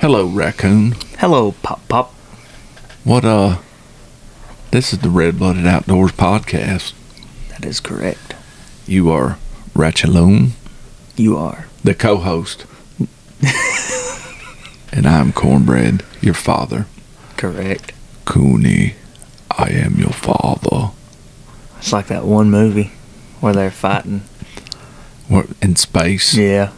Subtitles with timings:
[0.00, 0.92] Hello, raccoon.
[1.18, 2.12] Hello, Pop Pop.
[3.04, 3.58] What, uh,
[4.70, 6.92] this is the Red Blooded Outdoors podcast.
[7.50, 8.34] That is correct.
[8.86, 9.38] You are
[9.74, 10.50] Ratchaloon,
[11.16, 11.66] You are.
[11.84, 12.64] the co host.
[14.92, 16.86] and I'm Cornbread, your father.
[17.36, 17.92] Correct.
[18.24, 18.94] Cooney,
[19.50, 20.90] I am your father.
[21.78, 22.92] It's like that one movie
[23.40, 24.22] where they're fighting.
[25.28, 26.34] What, in space?
[26.34, 26.70] Yeah.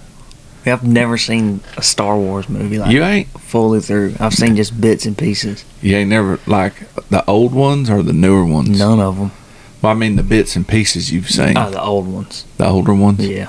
[0.67, 4.15] I've never seen a Star Wars movie like You ain't, fully through.
[4.21, 5.65] I've seen just bits and pieces.
[5.81, 6.75] you ain't never, like,
[7.09, 8.79] the old ones or the newer ones?
[8.79, 9.33] None of them.
[9.83, 11.57] Well, I mean, the bits and pieces you've seen.
[11.57, 12.45] Oh, the old ones.
[12.59, 13.27] the older ones?
[13.27, 13.49] Yeah.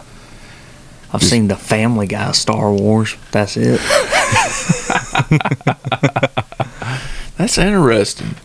[1.14, 3.18] I've Just- seen the Family Guy Star Wars.
[3.32, 3.82] That's it.
[7.38, 8.36] That's interesting.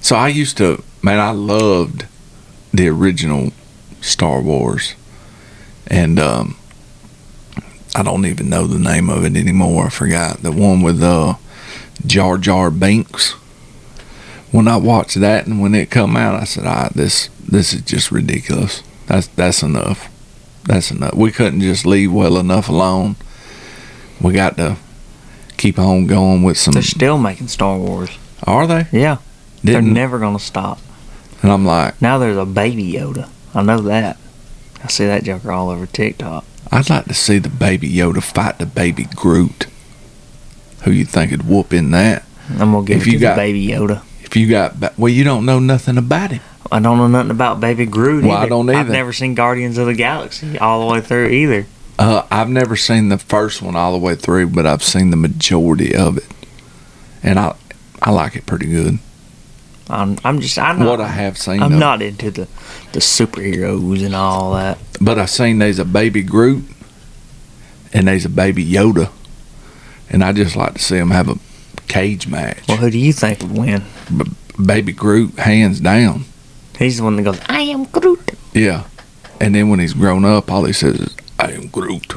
[0.00, 2.06] So I used to, man, I loved
[2.72, 3.52] the original
[4.00, 4.94] Star Wars,
[5.86, 6.56] and um,
[7.94, 9.86] I don't even know the name of it anymore.
[9.86, 11.34] I forgot the one with uh,
[12.06, 13.32] Jar Jar Binks.
[14.50, 17.82] When I watched that and when it come out, I said, "Ah, this this is
[17.82, 18.82] just ridiculous.
[19.06, 20.08] That's that's enough.
[20.64, 21.14] That's enough.
[21.14, 23.16] We couldn't just leave well enough alone.
[24.20, 24.76] We got to."
[25.58, 26.72] Keep on going with some.
[26.72, 28.10] They're still making Star Wars.
[28.42, 28.88] Are they?
[28.90, 29.18] Yeah.
[29.62, 30.80] They're never going to stop.
[31.40, 33.28] And I'm like, Now there's a baby Yoda.
[33.54, 34.16] I know that.
[34.82, 36.44] I see that joker all over TikTok.
[36.72, 39.66] I'd like to see the baby Yoda fight the baby Groot.
[40.84, 42.24] Who you think would whoop in that?
[42.58, 44.02] I'm gonna give If it you got- the baby Yoda.
[44.24, 46.40] If you got, well, you don't know nothing about him.
[46.70, 48.24] I don't know nothing about Baby Groot.
[48.24, 48.78] Well, I don't either.
[48.78, 51.66] I've never seen Guardians of the Galaxy all the way through either.
[51.98, 55.18] Uh, I've never seen the first one all the way through, but I've seen the
[55.18, 56.24] majority of it,
[57.22, 57.54] and I,
[58.00, 59.00] I like it pretty good.
[59.92, 61.78] I'm, I'm just, I'm not, what I have seen, I'm though.
[61.78, 62.48] not into the,
[62.92, 64.78] the superheroes and all that.
[65.00, 66.64] but I've seen there's a baby Groot,
[67.92, 69.10] and there's a baby Yoda,
[70.10, 71.36] and I just like to see them have a
[71.88, 72.66] cage match.
[72.68, 73.82] Well, who do you think would win?
[74.64, 76.24] baby Groot, hands down.
[76.78, 78.84] He's the one that goes, "I am Groot." Yeah.
[79.40, 82.14] And then when he's grown up, all he says is, I am Groot.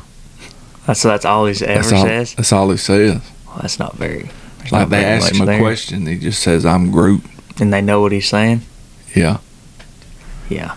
[0.85, 2.35] That's that's all he ever That's all, says.
[2.35, 3.21] that's all he says.
[3.47, 4.29] Well, that's not very.
[4.71, 5.59] Like not they ask him a there.
[5.59, 7.21] question, he just says, I'm Groot.
[7.59, 8.61] And they know what he's saying.
[9.15, 9.37] Yeah.
[10.49, 10.75] Yeah,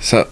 [0.00, 0.26] So,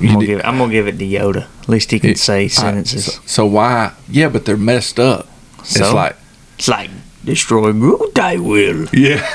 [0.00, 0.44] I'm gonna did- give it.
[0.46, 1.46] I'm gonna give it to Yoda.
[1.62, 3.04] At least he can Yeah, say I- sentences.
[3.04, 3.92] so, so why?
[4.08, 5.28] Yeah, but they're messed up.
[5.64, 6.16] So It's like,
[6.58, 6.90] it's like
[7.24, 8.18] destroy Groot.
[8.18, 8.86] I will.
[8.92, 9.26] yeah.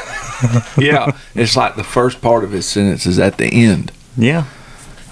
[0.77, 1.11] yeah.
[1.35, 3.91] It's like the first part of his sentence is at the end.
[4.17, 4.45] Yeah,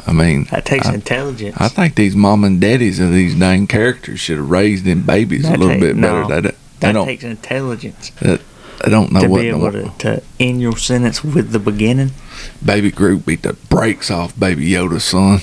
[0.08, 1.56] I mean, that takes I, intelligence.
[1.60, 5.46] I think these mom and daddies of these dang characters should have raised them babies
[5.46, 6.22] a little take- bit better.
[6.24, 6.28] no.
[6.28, 6.44] They, don't-
[6.80, 7.06] they that don't.
[7.06, 8.12] takes intelligence
[8.84, 12.12] They don't know to what be able to, to end your sentence with the beginning.
[12.64, 15.40] Baby Groot beat the brakes off Baby Yoda's son.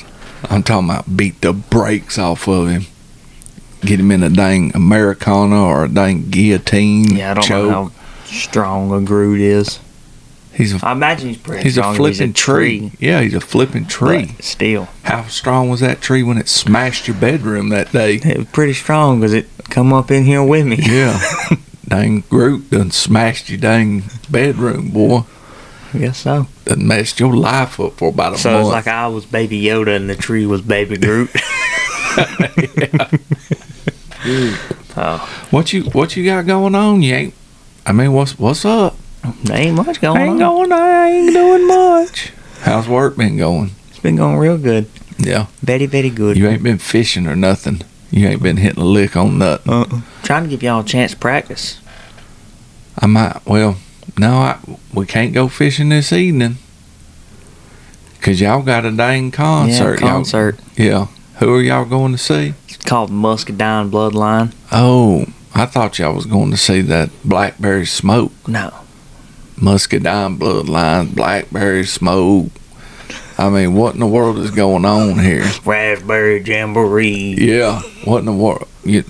[0.48, 2.82] I'm talking about beat the brakes off of him.
[3.82, 7.14] Get him in a dang Americana or a dang guillotine.
[7.16, 7.70] Yeah, I don't choke.
[7.70, 7.92] know how
[8.24, 9.80] strong a Groot is.
[10.54, 11.96] He's a I imagine he's pretty he's a strong.
[11.96, 12.92] flipping he's a tree.
[12.98, 14.32] Yeah, he's a flipping tree.
[14.36, 18.14] But still, How strong was that tree when it smashed your bedroom that day?
[18.14, 20.78] it was pretty strong because it come up in here with me.
[20.80, 21.20] Yeah.
[21.88, 25.22] dang Groot done smashed your dang bedroom, boy.
[25.94, 26.46] I guess so.
[26.64, 28.66] Done messed your life up for about a So month.
[28.66, 31.30] it's like I was Baby Yoda and the tree was Baby Groot.
[34.96, 37.02] oh, what you what you got going on?
[37.02, 37.34] You ain't
[37.84, 38.96] I mean what's what's up?
[39.44, 40.38] there ain't much going ain't on.
[40.38, 40.72] going.
[40.72, 42.32] I ain't doing much.
[42.60, 43.72] How's work been going?
[43.90, 44.88] It's been going real good.
[45.18, 46.36] Yeah, Very, very good.
[46.36, 47.80] you ain't been fishing or nothing.
[48.10, 49.72] You ain't been hitting a lick on nothing.
[49.72, 50.00] uh-uh.
[50.22, 51.78] Trying to give y'all a chance to practice.
[52.98, 53.44] I might.
[53.46, 53.76] Well,
[54.16, 54.58] no, I,
[54.94, 56.56] we can't go fishing this evening
[58.14, 60.00] because y'all got a dang concert.
[60.00, 60.58] yeah, Y'all- concert.
[60.76, 61.06] yeah.
[61.40, 62.54] Who are y'all going to see?
[62.66, 64.54] It's called Muscadine Bloodline.
[64.72, 68.32] Oh, I thought y'all was going to see that Blackberry Smoke.
[68.48, 68.72] No.
[69.60, 72.50] Muscadine Bloodline, Blackberry Smoke.
[73.38, 75.44] I mean, what in the world is going on here?
[75.64, 77.34] Raspberry Jamboree.
[77.38, 78.68] Yeah, what in the world?
[78.84, 79.04] You,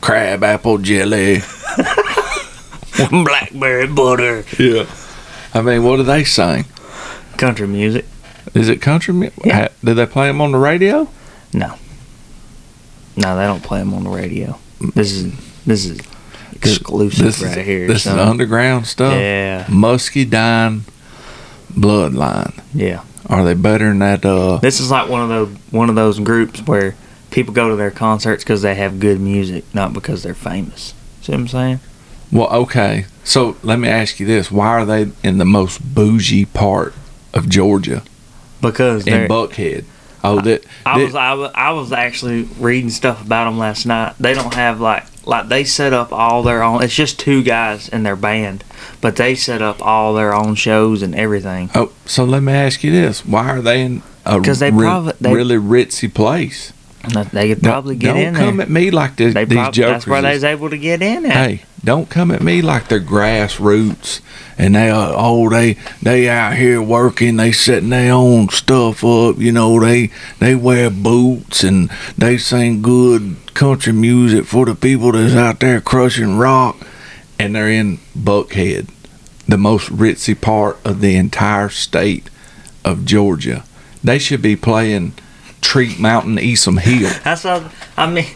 [0.00, 1.40] crab apple jelly.
[3.10, 4.44] Blackberry butter.
[4.58, 4.86] Yeah.
[5.54, 6.64] I mean, what do they sing?
[7.36, 8.04] Country music.
[8.54, 9.38] Is it country music?
[9.44, 9.68] Yeah.
[9.82, 11.08] Do they play them on the radio?
[11.52, 11.74] No.
[13.16, 14.58] No, they don't play them on the radio.
[14.94, 15.32] This is
[15.64, 16.00] this is
[16.52, 17.86] exclusive This right is, here.
[17.86, 18.18] This son.
[18.18, 19.14] is underground stuff.
[19.14, 19.66] Yeah.
[19.68, 20.82] Muscadine
[21.72, 22.62] Bloodline.
[22.74, 23.02] Yeah.
[23.28, 24.24] Are they better than that?
[24.24, 26.94] Uh, This is like one of those one of those groups where
[27.30, 30.94] people go to their concerts because they have good music, not because they're famous.
[31.22, 31.80] See what I'm saying?
[32.32, 33.06] well, okay.
[33.24, 36.94] So let me ask you this: Why are they in the most bougie part
[37.32, 38.02] of Georgia
[38.60, 39.28] Because in.
[39.28, 39.84] Buckhead?
[40.22, 43.86] Oh, that, I that- was, I was I was actually reading stuff about them last
[43.86, 44.14] night.
[44.20, 46.82] They don't have like like they set up all their own.
[46.82, 48.64] It's just two guys in their band,
[49.00, 51.70] but they set up all their own shows and everything.
[51.74, 54.86] Oh, so let me ask you this: Why are they in a 'Cause they re-
[54.86, 56.72] prob- they- really ritzy place?
[57.32, 58.64] They could probably get don't in come there.
[58.64, 59.92] at me like this, They these prob- jokers.
[59.92, 61.32] that's where they was able to get in at.
[61.32, 64.20] Hey, don't come at me like they're grassroots
[64.56, 69.38] and they are oh they they out here working, they setting their own stuff up,
[69.38, 75.12] you know, they they wear boots and they sing good country music for the people
[75.12, 76.76] that's out there crushing rock
[77.38, 78.88] and they're in Buckhead,
[79.46, 82.30] the most ritzy part of the entire state
[82.84, 83.64] of Georgia.
[84.02, 85.14] They should be playing
[85.60, 87.10] Treat Mountain Esom Hill.
[87.24, 88.26] That's what I mean.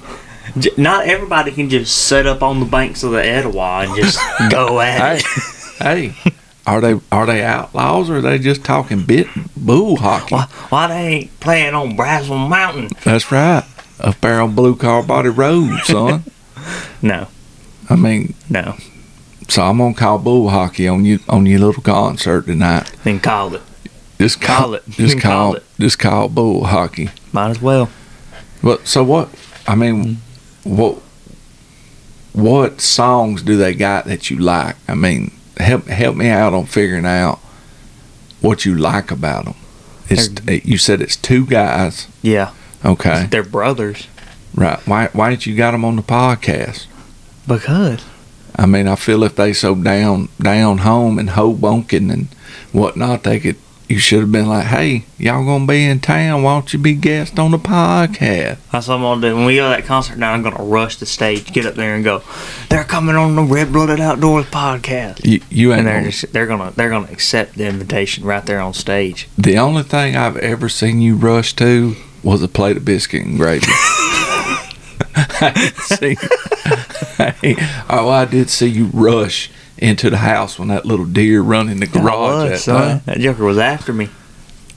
[0.59, 4.19] J- Not everybody can just set up on the banks of the Etowah and just
[4.51, 6.15] go at Hey, it.
[6.25, 6.33] hey,
[6.67, 10.35] are they are they outlaws or are they just talking bit bull hockey?
[10.35, 12.91] Why, why they ain't playing on Braswell Mountain?
[13.05, 13.65] That's right,
[14.01, 16.25] up there on Blue Car Body Road, son.
[17.01, 17.29] No,
[17.89, 18.77] I mean, no.
[19.49, 22.93] so I'm gonna call bull hockey on you on your little concert tonight.
[23.05, 23.63] Then call it.
[24.21, 24.89] Just call, Call it.
[24.91, 25.65] Just Call call, it.
[25.79, 27.09] Just call bull hockey.
[27.33, 27.89] Might as well.
[28.63, 29.31] But so what?
[29.67, 30.28] I mean, mm-hmm.
[30.69, 30.99] What
[32.33, 34.77] what songs do they got that you like?
[34.87, 37.39] I mean, help help me out on figuring out
[38.41, 39.55] what you like about them.
[40.09, 42.07] It's eh, you said it's two guys.
[42.23, 42.53] Yeah,
[42.85, 44.07] Okay, they're brothers.
[44.55, 44.79] right.
[44.87, 46.87] Why why didn't you got them on the podcast?
[47.47, 48.05] Because
[48.57, 52.29] I mean, I feel if they so down down home and Hoboken and
[52.73, 53.57] whatnot, they could.
[53.89, 56.43] You should have been like, "Hey, y'all gonna be in town?
[56.43, 59.35] Why don't you be guest on the podcast?" that's what I'm gonna do.
[59.35, 61.95] When we go to that concert now, I'm gonna rush the stage, get up there,
[61.95, 62.23] and go.
[62.69, 66.33] They're coming on the Red Blooded Outdoors podcast, You, you ain't and they're gonna- just
[66.35, 69.27] they're gonna they're gonna accept the invitation right there on stage.
[69.39, 73.39] The only thing I've ever seen you rush to was a plate of biscuit and
[73.39, 73.67] gravy.
[75.41, 76.17] I did see,
[77.17, 77.57] Hey,
[77.89, 81.81] oh, I did see you rush into the house when that little deer run in
[81.81, 82.51] the garage.
[82.51, 82.89] was, that son.
[82.89, 83.01] time.
[83.07, 84.09] That joker was after me.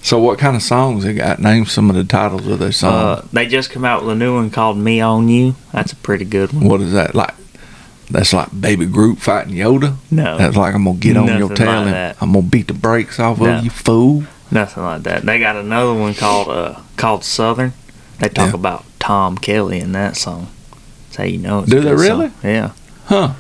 [0.03, 1.39] So, what kind of songs they got?
[1.39, 3.21] Name some of the titles of their songs.
[3.23, 5.95] Uh, they just come out with a new one called "Me on You." That's a
[5.95, 6.65] pretty good one.
[6.67, 7.35] what is that like?
[8.09, 9.95] That's like Baby Groot fighting Yoda.
[10.09, 12.17] No, That's like I'm gonna get on your tail like and that.
[12.19, 13.57] I'm gonna beat the brakes off No.
[13.57, 14.23] of you, fool.
[14.49, 15.21] nothing like that.
[15.23, 17.71] They got another one called uh called Southern.
[18.19, 18.55] They talk Yeah.
[18.55, 20.47] about Tom Kelly in that song.
[21.05, 22.27] That's how you know it's a Do they really?
[22.29, 22.33] song.
[22.43, 22.71] Yeah.
[23.05, 23.33] Huh?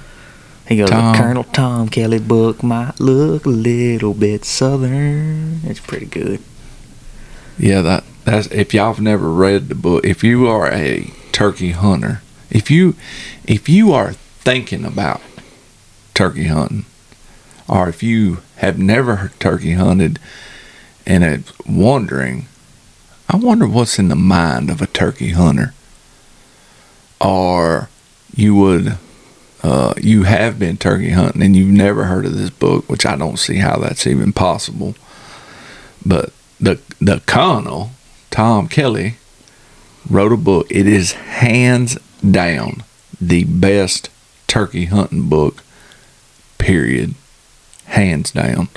[0.71, 1.15] He goes, Tom.
[1.17, 5.59] Colonel Tom Kelly book might look a little bit southern.
[5.65, 6.39] It's pretty good.
[7.57, 11.71] Yeah, that that's if y'all have never read the book, if you are a turkey
[11.71, 12.95] hunter, if you
[13.45, 15.19] if you are thinking about
[16.13, 16.85] turkey hunting,
[17.67, 20.19] or if you have never turkey hunted
[21.05, 22.47] and are wondering,
[23.27, 25.73] I wonder what's in the mind of a turkey hunter,
[27.19, 27.89] or
[28.33, 28.97] you would.
[29.63, 33.15] Uh, you have been turkey hunting and you've never heard of this book, which I
[33.15, 34.95] don't see how that's even possible.
[36.05, 37.91] But the the colonel
[38.31, 39.15] Tom Kelly
[40.09, 40.65] wrote a book.
[40.71, 41.97] It is hands
[42.29, 42.83] down
[43.19, 44.09] the best
[44.47, 45.63] turkey hunting book.
[46.57, 47.13] Period.
[47.85, 48.69] Hands down.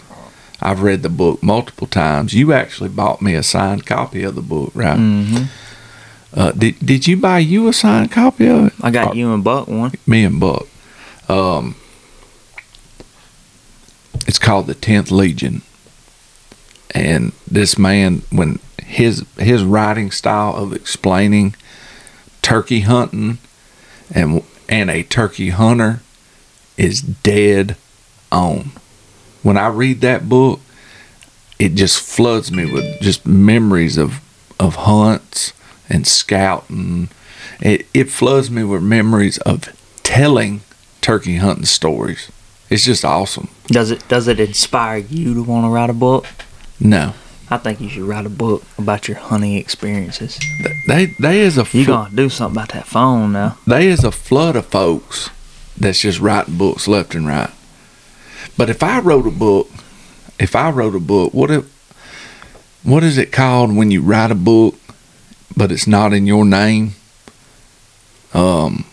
[0.60, 2.34] I've read the book multiple times.
[2.34, 4.98] You actually bought me a signed copy of the book, right?
[4.98, 5.44] Mm-hmm.
[6.38, 8.72] Uh, did Did you buy you a signed copy of it?
[8.82, 9.92] I got Or- you and Buck one.
[10.06, 10.66] me and Buck.
[11.28, 11.76] Um,
[14.26, 15.62] it's called the Tenth Legion,
[16.94, 21.54] and this man, when his his writing style of explaining
[22.42, 23.38] turkey hunting
[24.14, 26.00] and and a turkey hunter
[26.76, 27.76] is dead
[28.30, 28.72] on.
[29.42, 30.60] When I read that book,
[31.58, 34.20] it just floods me with just memories of
[34.58, 35.52] of hunts
[35.88, 37.08] and scouting.
[37.60, 40.60] It it floods me with memories of telling
[41.04, 42.30] turkey hunting stories.
[42.70, 43.48] It's just awesome.
[43.66, 46.26] Does it does it inspire you to want to write a book?
[46.80, 47.12] No,
[47.50, 50.40] I think you should write a book about your hunting experiences.
[50.88, 53.58] they they is a You fl- gonna do something about that phone now?
[53.66, 55.28] they is a flood of folks
[55.78, 57.50] that's just writing books left and right.
[58.56, 59.68] But if I wrote a book,
[60.38, 61.64] if I wrote a book, what if
[62.82, 64.74] what is it called when you write a book
[65.56, 66.94] but it's not in your name?
[68.32, 68.84] Um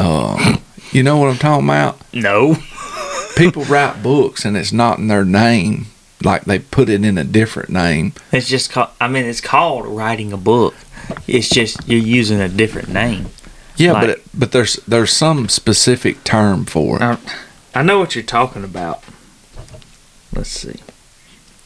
[0.00, 0.58] um
[0.94, 2.00] you know what I'm talking about?
[2.14, 2.56] No.
[3.36, 5.86] People write books and it's not in their name.
[6.22, 8.12] Like they put it in a different name.
[8.32, 8.90] It's just called.
[9.00, 10.74] I mean, it's called writing a book.
[11.26, 13.26] It's just you're using a different name.
[13.76, 17.02] Yeah, Like- but it, but there's there's some specific term for it.
[17.02, 17.18] I,
[17.74, 19.02] I know what you're talking about.
[20.32, 20.80] Let's see.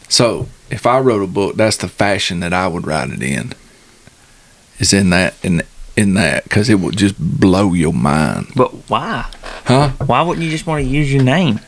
[0.09, 3.53] So if I wrote a book, that's the fashion that I would write it in.
[4.79, 5.63] Is in that in
[5.99, 9.27] in that because it would just blow your mind, But why?
[9.65, 9.91] huh?
[10.07, 11.61] Why wouldn't you just want to use your name?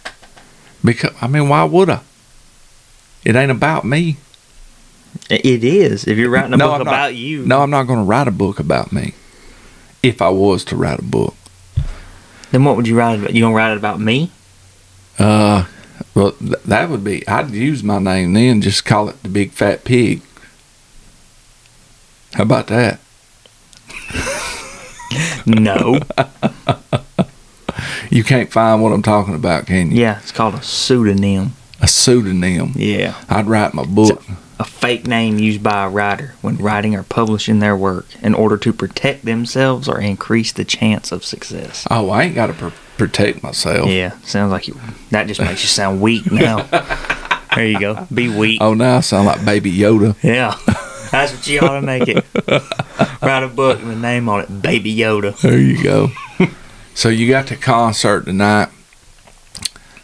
[0.85, 2.01] Because I mean, why would I?
[3.25, 4.17] It ain't about me.
[5.29, 6.07] It is.
[6.07, 6.93] If you're writing a No, book I'm not.
[6.93, 7.45] about you.
[7.45, 9.13] No, I'm not going to write a book about me.
[10.03, 11.35] If I was to write a book,
[12.53, 13.35] Then what would you write about?
[13.35, 14.31] You gonna write it about me?
[15.19, 15.67] uh,
[16.15, 17.27] well, th- that would be.
[17.29, 20.23] I'd use my name then, just call it the Big Fat Pig.
[22.35, 23.01] How about that?
[25.47, 25.99] No.
[28.11, 30.01] You can't find what I'm talking about, can you?
[30.01, 31.53] yeah, it's called a pseudonym.
[31.81, 32.73] A pseudonym.
[32.75, 33.15] Yeah.
[33.29, 34.23] I'd write my book.
[34.59, 38.57] A fake name used by a writer when writing or publishing their work in order
[38.59, 41.87] to protect themselves or increase the chance of success.
[41.91, 43.89] Oh, I ain't got to pr- protect myself.
[43.89, 44.79] Yeah, sounds like you.
[45.11, 46.63] That just makes you sound weak now.
[47.55, 48.07] there you go.
[48.13, 48.59] Be weak.
[48.61, 50.15] Oh, now I sound like Baby Yoda.
[50.23, 50.57] Yeah.
[51.11, 52.25] That's what you ought to make it.
[53.23, 55.39] Write a book with a name on it, Baby Yoda.
[55.41, 56.11] There you go.
[56.95, 58.69] so you got the concert tonight.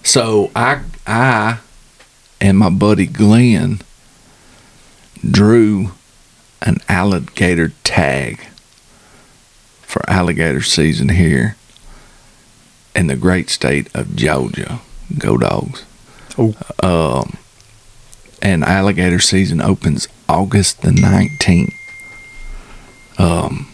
[0.02, 1.58] So I I
[2.40, 3.80] and my buddy Glenn
[5.28, 5.92] drew
[6.62, 8.46] an alligator tag
[9.82, 11.56] for alligator season here
[12.94, 14.80] in the great state of Georgia.
[15.18, 15.84] Go dogs.
[16.38, 16.54] Oh.
[16.82, 17.36] Um
[18.42, 21.74] and alligator season opens August the 19th.
[23.18, 23.68] Um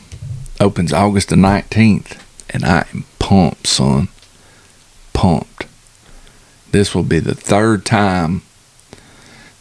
[0.61, 2.19] opens August the 19th
[2.51, 4.09] and I am pumped, son.
[5.13, 5.67] Pumped.
[6.71, 8.43] This will be the third time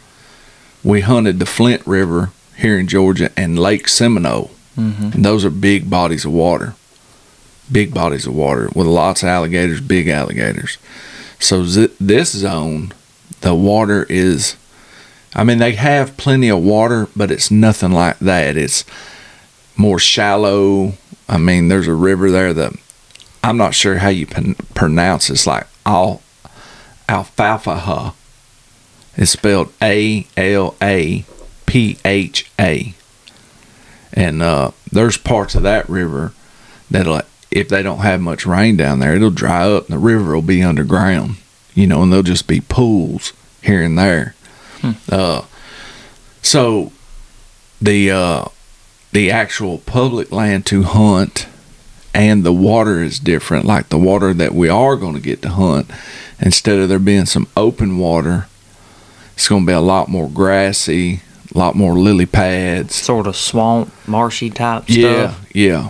[0.88, 4.52] we hunted the Flint River here in Georgia and Lake Seminole.
[4.78, 5.12] Mm-hmm.
[5.14, 6.76] And those are big bodies of water.
[7.70, 10.78] Big bodies of water with lots of alligators, big alligators.
[11.40, 12.94] So zi- this zone,
[13.42, 14.56] the water is,
[15.36, 18.56] I mean, they have plenty of water, but it's nothing like that.
[18.56, 18.86] It's
[19.76, 20.94] more shallow.
[21.28, 22.74] I mean, there's a river there that
[23.44, 25.30] I'm not sure how you pron- pronounce.
[25.30, 26.22] It's like Al
[27.10, 28.14] Alfalfa.
[29.18, 31.26] It's spelled A L A
[31.66, 32.94] P H A.
[34.14, 36.34] And uh, there's parts of that river
[36.90, 37.22] that'll,
[37.52, 40.42] if they don't have much rain down there, it'll dry up and the river will
[40.42, 41.36] be underground,
[41.76, 44.36] you know, and there'll just be pools here and there.
[45.12, 45.44] Uh,
[46.42, 46.92] so
[47.82, 48.46] the uh,
[49.12, 51.48] the actual public land to hunt
[52.14, 53.66] and the water is different.
[53.66, 55.92] Like the water that we are going to get to hunt,
[56.40, 58.48] instead of there being some open water,
[59.38, 61.22] it's going to be a lot more grassy,
[61.54, 62.96] a lot more lily pads.
[62.96, 65.46] Sort of swamp, marshy type Yeah, stuff.
[65.54, 65.68] yeah.
[65.68, 65.90] Yeah.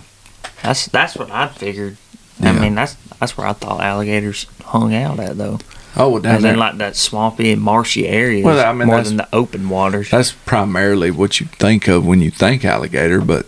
[0.62, 1.96] That's that's what I figured.
[2.40, 2.50] Yeah.
[2.50, 5.58] I mean that's that's where I thought alligators hung out at though.
[5.96, 8.44] Oh, well, down As there, in like that swampy and marshy area.
[8.44, 10.10] Well, I mean, more than the open waters.
[10.10, 13.46] that's primarily what you think of when you think alligator, but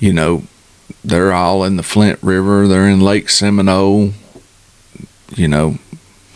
[0.00, 0.44] you know,
[1.04, 4.12] they're all in the Flint River, they're in Lake Seminole.
[5.36, 5.78] You know,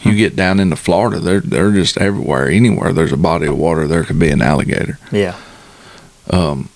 [0.05, 2.49] you get down into Florida, they're they're just everywhere.
[2.49, 4.99] Anywhere there's a body of water, there could be an alligator.
[5.11, 5.37] yeah.
[6.31, 6.71] Um,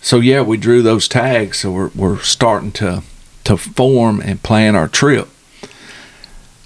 [0.00, 1.60] so yeah, we drew those tags.
[1.60, 3.02] So we're we're starting to
[3.44, 5.28] to form and plan our trip.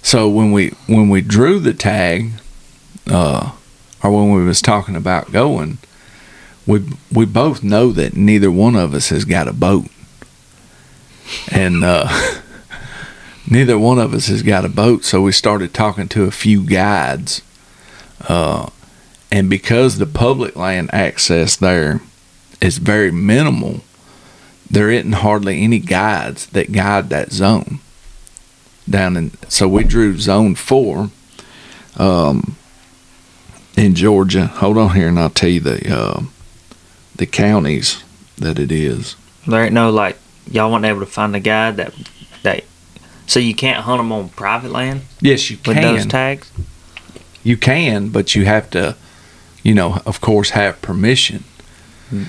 [0.01, 2.31] So when we when we drew the tag,
[3.09, 3.51] uh,
[4.03, 5.77] or when we was talking about going,
[6.65, 9.87] we we both know that neither one of us has got a boat,
[11.51, 12.07] and uh,
[13.49, 15.03] neither one of us has got a boat.
[15.03, 17.41] So we started talking to a few guides,
[18.27, 18.69] uh,
[19.31, 22.01] and because the public land access there
[22.61, 23.81] is very minimal,
[24.69, 27.79] there isn't hardly any guides that guide that zone
[28.89, 29.31] down in.
[29.49, 31.09] So we drew zone four.
[31.97, 32.57] Um,
[33.77, 34.47] in Georgia.
[34.47, 36.23] Hold on here, and I'll tell you the uh,
[37.15, 38.03] the counties
[38.37, 39.15] that it is.
[39.45, 40.17] There ain't no like
[40.51, 41.93] y'all weren't able to find a guide that
[42.43, 42.63] that
[43.27, 45.83] so you can't hunt them on private land Yes, you with can.
[45.83, 46.51] those tags.
[47.43, 48.95] you can, but you have to,
[49.63, 51.43] you know, of course, have permission.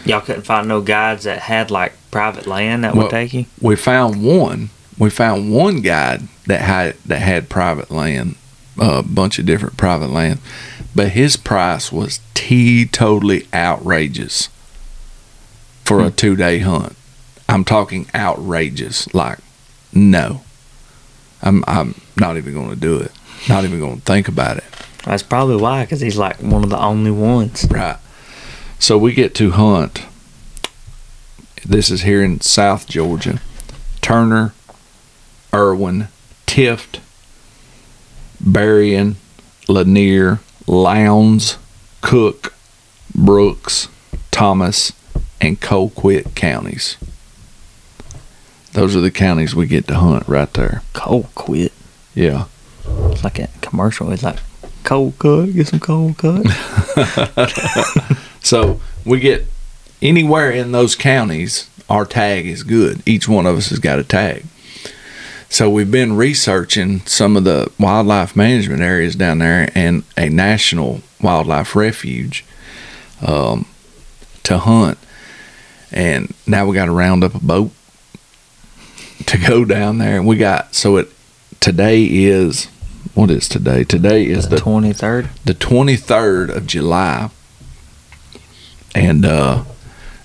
[0.05, 3.47] Y'all couldn't find no guides that had like private land that Well- would take you.
[3.61, 4.71] We found one.
[4.99, 8.35] We found one guide that had that had private land,
[8.77, 10.41] a bunch of different private land,
[10.95, 14.49] but his price was teetotally outrageous
[15.85, 16.17] for a hmm.
[16.17, 16.97] two day hunt.
[17.49, 19.13] I'm talking outrageous.
[19.15, 19.39] Like,
[19.93, 20.43] no,
[21.43, 23.13] I'm I'm not even going to do it.
[23.49, 24.65] Not even going to think about it.
[25.05, 27.67] That's probably why, because he's like one of the only ones.
[27.71, 27.97] Right.
[28.79, 30.05] So we get to hunt.
[31.65, 33.41] This is here in South Georgia.
[34.01, 34.55] Turner,
[35.53, 36.09] Irwin,
[36.47, 37.01] Tift,
[38.41, 39.17] Berrien,
[39.69, 41.59] Lanier, Lowndes,
[42.01, 42.55] Cook,
[43.15, 43.89] Brooks,
[44.31, 44.93] Thomas,
[45.41, 46.97] and Colquitt counties.
[48.79, 50.83] Those are the counties we get to hunt right there.
[50.93, 51.73] Cold quit.
[52.15, 52.45] Yeah.
[53.11, 54.13] It's like a commercial.
[54.13, 54.39] It's like
[54.85, 55.47] cold cut.
[55.47, 56.47] Get some cold cut.
[58.41, 59.47] So we get
[60.01, 63.03] anywhere in those counties, our tag is good.
[63.07, 64.47] Each one of us has got a tag.
[65.51, 71.01] So we've been researching some of the wildlife management areas down there and a national
[71.21, 72.45] wildlife refuge
[73.27, 73.67] um,
[74.45, 74.99] to hunt.
[75.91, 77.73] And now we got to round up a boat
[79.27, 80.17] to go down there.
[80.17, 81.09] And we got so it
[81.61, 82.67] today is
[83.15, 83.85] what is today?
[83.85, 85.31] Today is the twenty third.
[85.45, 87.31] the 23rd of July,
[88.95, 89.65] and uh,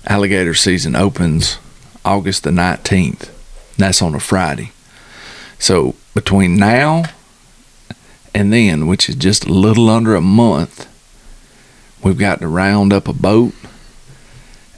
[0.06, 1.58] alligator season opens
[2.04, 3.30] August the 19th.
[3.76, 4.70] That's on a Friday.
[5.58, 7.04] So between now
[8.34, 10.88] and then, which is just a little under a month,
[12.02, 13.54] we've got to round up a boat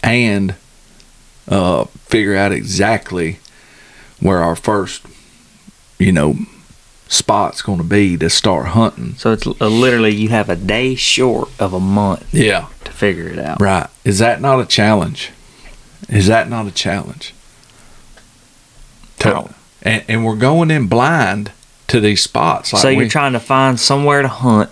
[0.03, 0.55] and
[1.49, 3.41] uh, figure out exactly
[4.21, 5.03] where our first,
[5.99, 6.37] you know,
[7.09, 9.15] spot's going to be to start hunting.
[9.17, 12.67] So it's uh, literally you have a day short of a month Yeah.
[12.85, 13.61] to figure it out.
[13.61, 13.89] Right.
[14.05, 15.31] Is that not a challenge?
[16.09, 17.33] Is that not a challenge?
[19.21, 19.51] To-
[19.83, 21.53] and, and we're going in blind
[21.89, 22.73] to these spots.
[22.73, 24.71] Like so you're we, trying to find somewhere to hunt,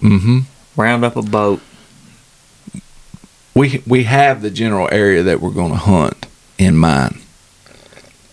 [0.00, 0.40] Mm-hmm.
[0.76, 1.60] round up a boat.
[3.54, 7.19] we we have the general area that we're going to hunt in mind,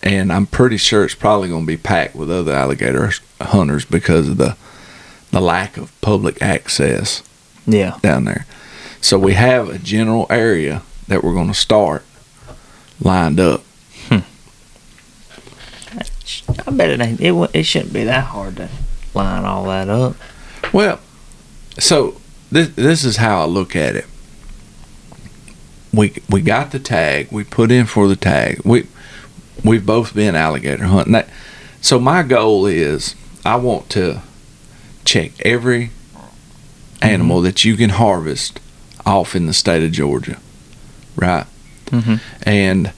[0.02, 4.28] and I'm pretty sure it's probably going to be packed with other alligator hunters because
[4.28, 4.56] of the
[5.30, 7.22] the lack of public access
[7.66, 7.98] Yeah.
[8.02, 8.46] down there.
[9.00, 12.02] So we have a general area that we're going to start
[13.00, 13.62] lined up.
[14.08, 14.18] Hmm.
[16.66, 17.20] I bet it ain't.
[17.20, 18.68] It, it shouldn't be that hard to
[19.14, 20.16] line all that up.
[20.72, 21.00] Well,
[21.78, 24.06] so this this is how I look at it.
[25.92, 27.28] We we got the tag.
[27.30, 28.60] We put in for the tag.
[28.64, 28.86] We
[29.64, 31.12] we've both been alligator hunting.
[31.12, 31.28] That,
[31.80, 34.22] so my goal is I want to
[35.04, 35.90] check every
[37.00, 38.60] animal that you can harvest
[39.06, 40.38] off in the state of Georgia,
[41.16, 41.46] right?
[41.86, 42.16] Mm-hmm.
[42.42, 42.92] And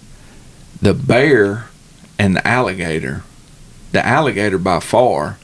[0.83, 1.69] the bear
[2.19, 3.23] and the alligator,
[3.93, 5.39] the alligator by far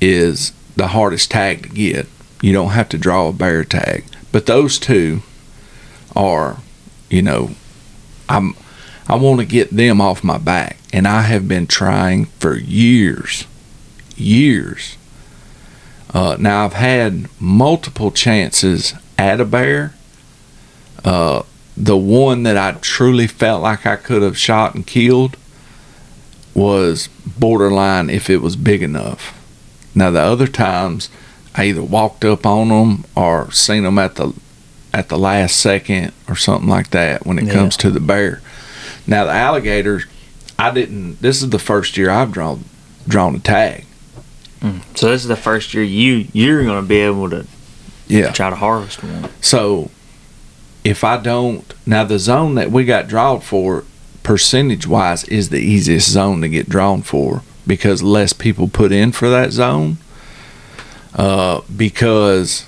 [0.00, 2.06] is the hardest tag to get.
[2.40, 5.22] You don't have to draw a bear tag, but those two
[6.14, 6.58] are,
[7.10, 7.50] you know,
[8.28, 8.54] I'm
[9.08, 13.46] I want to get them off my back, and I have been trying for years,
[14.16, 14.96] years.
[16.12, 19.94] Uh, now I've had multiple chances at a bear.
[21.04, 21.42] Uh,
[21.76, 25.36] the one that I truly felt like I could have shot and killed
[26.54, 29.34] was borderline if it was big enough.
[29.94, 31.08] Now the other times,
[31.54, 34.32] I either walked up on them or seen them at the
[34.92, 37.52] at the last second or something like that when it Yeah.
[37.54, 38.40] comes to the bear.
[39.08, 40.04] Now the alligators,
[40.58, 41.20] I didn't.
[41.20, 42.64] This is the first year I've drawn
[43.08, 43.84] drawn a tag.
[44.94, 47.46] So this is the first year you you're gonna be able to
[48.06, 48.30] Yeah.
[48.32, 49.28] try to harvest one.
[49.40, 49.90] So
[50.84, 53.84] if I don't now the zone that we got drawn for
[54.22, 59.12] percentage wise is the easiest zone to get drawn for because less people put in
[59.12, 59.98] for that zone
[61.14, 62.66] uh, because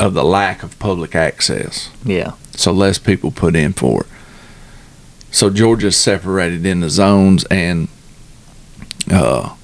[0.00, 1.90] of the lack of public access.
[2.04, 2.32] Yeah.
[2.56, 4.06] So less people put in for it.
[5.30, 7.88] So Georgia's separated into zones and
[9.10, 9.54] uh,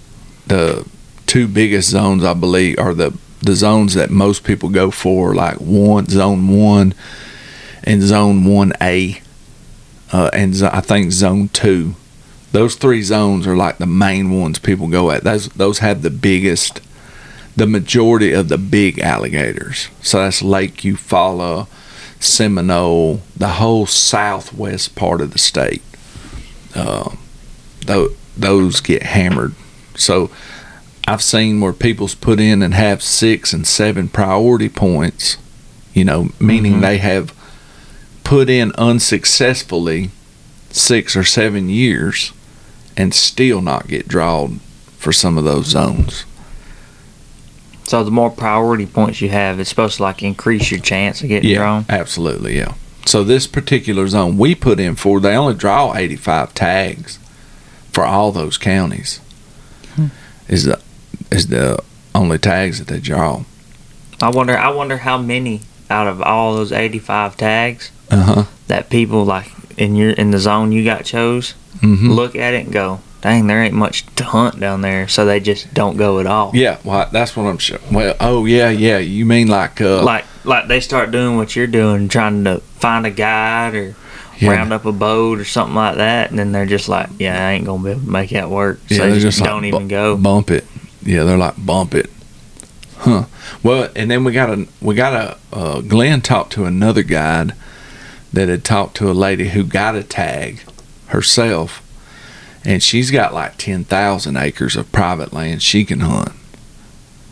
[0.46, 0.86] the
[1.26, 5.56] two biggest zones I believe are the the zones that most people go for, like
[5.56, 6.94] one zone one
[7.84, 9.20] and zone one A,
[10.12, 11.94] uh, and zo- I think zone two.
[12.52, 15.24] Those three zones are like the main ones people go at.
[15.24, 16.80] Those those have the biggest,
[17.56, 19.88] the majority of the big alligators.
[20.00, 21.66] So that's Lake Eufaula,
[22.20, 25.82] Seminole, the whole southwest part of the state.
[26.74, 27.10] Uh,
[27.86, 29.54] tho- those get hammered.
[29.94, 30.30] So
[31.08, 35.36] I've seen where people's put in and have six and seven priority points,
[35.94, 36.80] you know, meaning Mhm.
[36.82, 37.32] they have
[38.24, 40.10] put in unsuccessfully
[40.70, 42.32] six or seven years
[42.96, 44.60] and still not get drawn
[44.98, 46.24] for some of those zones.
[47.86, 51.28] So the more priority points you have, it's supposed to like increase your chance of
[51.28, 51.86] getting Yeah, drawn.
[51.88, 52.74] absolutely, yeah.
[53.06, 57.20] So this particular zone we put in for, they only draw 85 tags
[57.92, 59.20] for all those counties.
[59.94, 60.06] Hmm.
[60.48, 60.80] Is the
[61.30, 61.78] is the
[62.14, 63.44] only tags that they draw.
[64.20, 64.56] I wonder.
[64.56, 68.44] I wonder how many out of all those eighty-five tags Uh huh.
[68.68, 72.64] that people like in your in the zone you got chose hmm look at it
[72.64, 76.20] and go, "Dang, there ain't much to hunt down there," so they just don't go
[76.20, 76.52] at all.
[76.54, 77.78] Yeah, well, that's what I'm sure.
[77.90, 78.98] Well, oh yeah, yeah.
[78.98, 83.04] You mean like uh, Like like they start doing what you're doing, trying to find
[83.06, 83.94] a guide or
[84.38, 84.50] Yeah.
[84.52, 87.52] round up a boat or something like that, and then they're just like, "Yeah, I
[87.52, 89.68] ain't gonna be able to make that work," so Yeah, they just, like don't bu-
[89.68, 90.16] even go.
[90.16, 90.64] bump it.
[91.02, 92.10] Yeah, they're like bump it.
[92.98, 93.24] Huh.
[93.62, 97.54] Well, and then we got a we got a uh, Glenn talked to another guide
[98.32, 100.60] that had talked to a lady who got a tag
[101.06, 101.82] herself,
[102.66, 106.32] and she's got like ten thousand acres of private land she can hunt.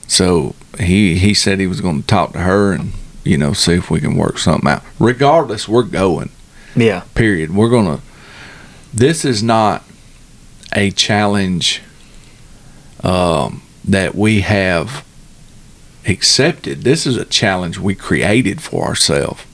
[0.07, 2.92] So he he said he was going to talk to her and
[3.25, 4.85] you know see if we can work something out.
[4.99, 6.31] Regardless, we're going
[6.77, 7.55] Yeah, period.
[7.55, 8.01] We're gonna.
[8.92, 9.83] This is not
[10.73, 11.83] a challenge
[13.03, 15.05] um, that we have
[16.07, 16.83] accepted.
[16.83, 19.44] This is a challenge we created for ourselves.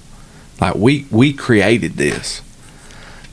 [0.61, 2.43] Like we we created this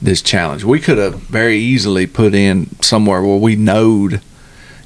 [0.02, 0.64] this challenge.
[0.64, 4.22] We could have very easily put in somewhere where we knowed,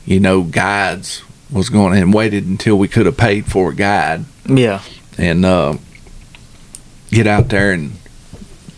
[0.06, 4.24] you know, guides was going and waited until we could have paid for a guide
[4.48, 4.82] yeah,
[5.18, 5.76] and uh,
[7.10, 7.94] get out there and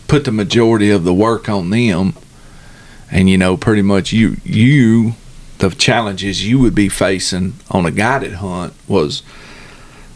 [0.08, 2.14] put the majority of the work on them.
[3.10, 5.14] And you know, pretty much you you
[5.58, 9.22] the challenges you would be facing on a guided hunt was,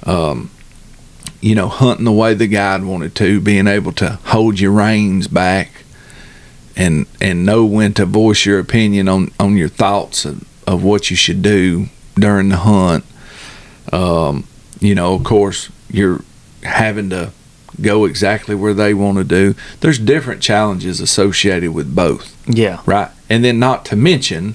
[0.04, 0.50] um,
[1.40, 5.28] you know, hunting the way the guide wanted to, being able to hold your reins
[5.28, 5.84] back,
[6.78, 11.10] and and know when to voice your opinion on on your thoughts of, of what
[11.10, 13.04] you should do during the hunt.
[13.92, 14.46] Um,
[14.80, 16.22] you know, of course, you're
[16.62, 17.32] having to
[17.80, 19.54] go exactly where they want to do.
[19.80, 23.10] There's different challenges associated with both, yeah, right?
[23.28, 24.54] And then not to mention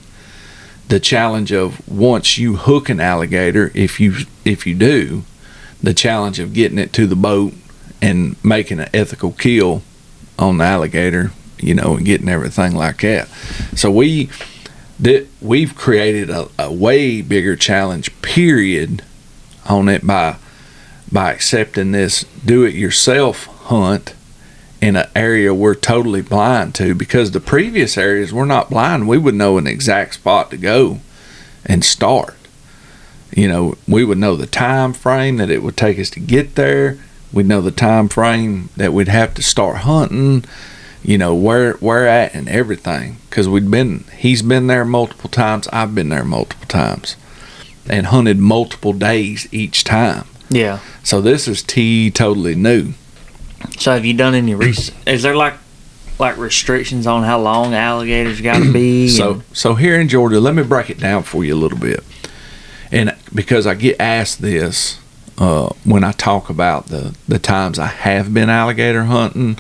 [0.88, 5.24] the challenge of once you hook an alligator, if you if you do,
[5.82, 7.54] the challenge of getting it to the boat
[8.02, 9.82] and making an ethical kill
[10.40, 11.32] on the alligator,
[11.64, 13.28] you know, and getting everything like that.
[13.76, 14.30] So we
[15.00, 19.04] that we've created a, a way bigger challenge period
[19.68, 20.38] on it by
[21.12, 24.14] by accepting this do it yourself hunt
[24.82, 29.08] in an area we're totally blind to because the previous areas we're not blind.
[29.08, 31.00] We would know an exact spot to go
[31.66, 32.36] and start.
[33.32, 36.56] You know we would know the time frame that it would take us to get
[36.56, 36.98] there.
[37.32, 40.46] We'd know the time frame that we'd have to start hunting
[41.04, 45.68] you know where where at and everything because we'd been he's been there multiple times
[45.70, 47.16] i've been there multiple times
[47.90, 50.80] and hunted multiple days each time yeah.
[51.04, 52.94] so this is t totally new
[53.78, 54.96] So have you done any research?
[55.08, 55.56] Is there like
[56.20, 59.08] like restrictions on how long alligators got to be?
[59.18, 61.78] So and- so here in Georgia, let me break it down for you a little
[61.80, 62.02] bit,
[62.92, 65.00] and because I get asked this
[65.38, 69.58] uh, when I talk about the the times I have been alligator hunting,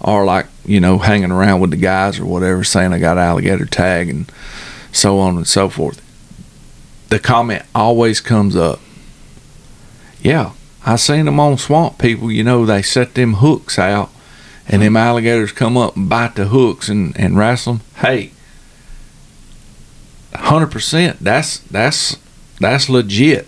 [0.00, 3.66] or like you know hanging around with the guys or whatever, saying I got alligator
[3.66, 4.30] tag and
[4.92, 6.02] so on and so forth.
[7.08, 8.80] The comment always comes up.
[10.20, 10.52] Yeah,
[10.84, 12.30] I seen them on swamp people.
[12.32, 14.10] You know they set them hooks out
[14.68, 18.32] and them alligators come up and bite the hooks and, and wrestle them, hey,
[20.34, 22.16] hundred percent, that's that's
[22.60, 23.46] that's legit,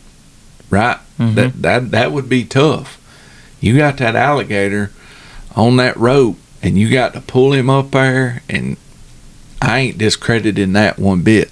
[0.70, 0.98] right?
[1.18, 1.34] Mhm.
[1.34, 2.94] That that that would be tough.
[3.60, 4.92] You got that alligator
[5.56, 8.76] on that rope and you got to pull him up there and
[9.60, 11.50] I ain't discrediting that one bit.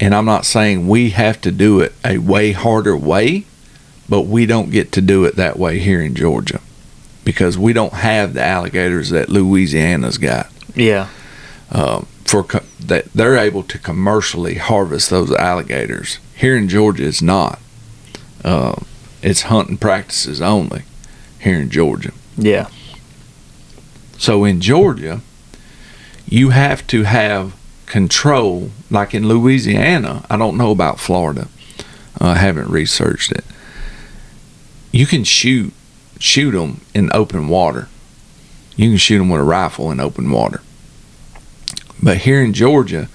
[0.00, 3.44] And I'm not saying we have to do it a way harder way,
[4.08, 6.60] but we don't get to do it that way here in Georgia
[7.24, 10.50] because we don't have the alligators that Louisiana's got.
[10.74, 11.08] Yeah.
[11.70, 16.18] Um, for co- that they're able to commercially harvest those alligators.
[16.34, 17.60] Here in Georgia, it's not.
[18.44, 18.76] Uh,
[19.22, 20.82] it's hunting practices only
[21.38, 22.12] here in Georgia.
[22.36, 22.68] Yeah.
[24.22, 25.20] So in Georgia,
[26.28, 27.56] you have to have
[27.86, 28.70] control.
[28.88, 31.48] Like in Louisiana, I don't know about Florida.
[32.20, 33.44] Uh, I haven't researched it.
[34.92, 35.72] You can shoot
[36.20, 37.88] shoot them in open water.
[38.76, 40.62] You can shoot them with a rifle in open water.
[42.00, 43.08] But here in Georgia,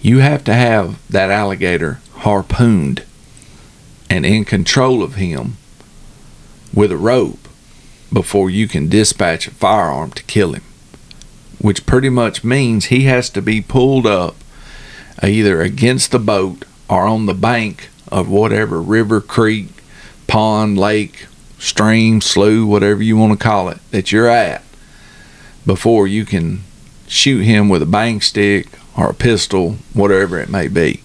[0.00, 3.02] you have to have that alligator harpooned
[4.08, 5.56] and in control of him
[6.72, 7.45] with a rope
[8.12, 10.62] before you can dispatch a firearm to kill him.
[11.58, 14.36] Which pretty much means he has to be pulled up
[15.22, 19.68] either against the boat or on the bank of whatever river, creek,
[20.26, 21.26] pond, lake,
[21.58, 24.62] stream, slough, whatever you want to call it, that you're at
[25.64, 26.62] before you can
[27.08, 31.02] shoot him with a bang stick or a pistol, whatever it may be,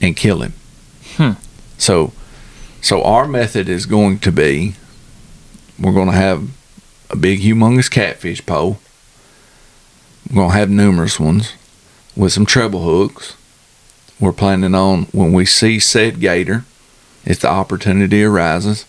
[0.00, 0.52] and kill him.
[1.16, 1.32] Hmm.
[1.78, 2.12] So,
[2.80, 4.74] so our method is going to be
[5.78, 6.48] we're going to have
[7.10, 8.78] a big, humongous catfish pole.
[10.28, 11.52] We're going to have numerous ones
[12.16, 13.36] with some treble hooks.
[14.18, 16.64] We're planning on when we see said gator,
[17.24, 18.86] if the opportunity arises,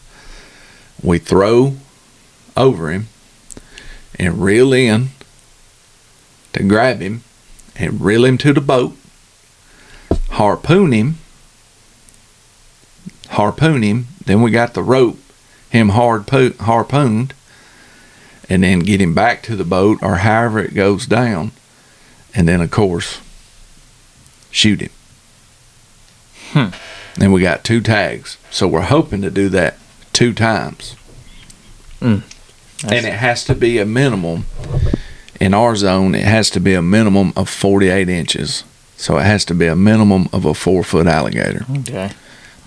[1.04, 1.76] we throw
[2.56, 3.08] over him
[4.18, 5.10] and reel in
[6.54, 7.24] to grab him
[7.76, 8.96] and reel him to the boat,
[10.30, 11.18] harpoon him,
[13.30, 14.08] harpoon him.
[14.26, 15.20] Then we got the rope,
[15.78, 17.34] him hard po- harpooned,
[18.50, 21.52] and then get him back to the boat or however it goes down.
[22.34, 23.20] And then, of course,
[24.52, 24.92] shoot him.
[26.52, 27.22] Hmm.
[27.22, 28.38] And we got two tags.
[28.52, 29.78] So we're hoping to do that
[30.14, 30.96] two times.
[32.00, 32.24] Mm.
[32.84, 34.46] And it has to be a minimum
[35.40, 38.64] in our zone, it has to be a minimum of 48 inches.
[38.96, 41.66] So it has to be a minimum of a four foot alligator.
[41.80, 42.12] Okay.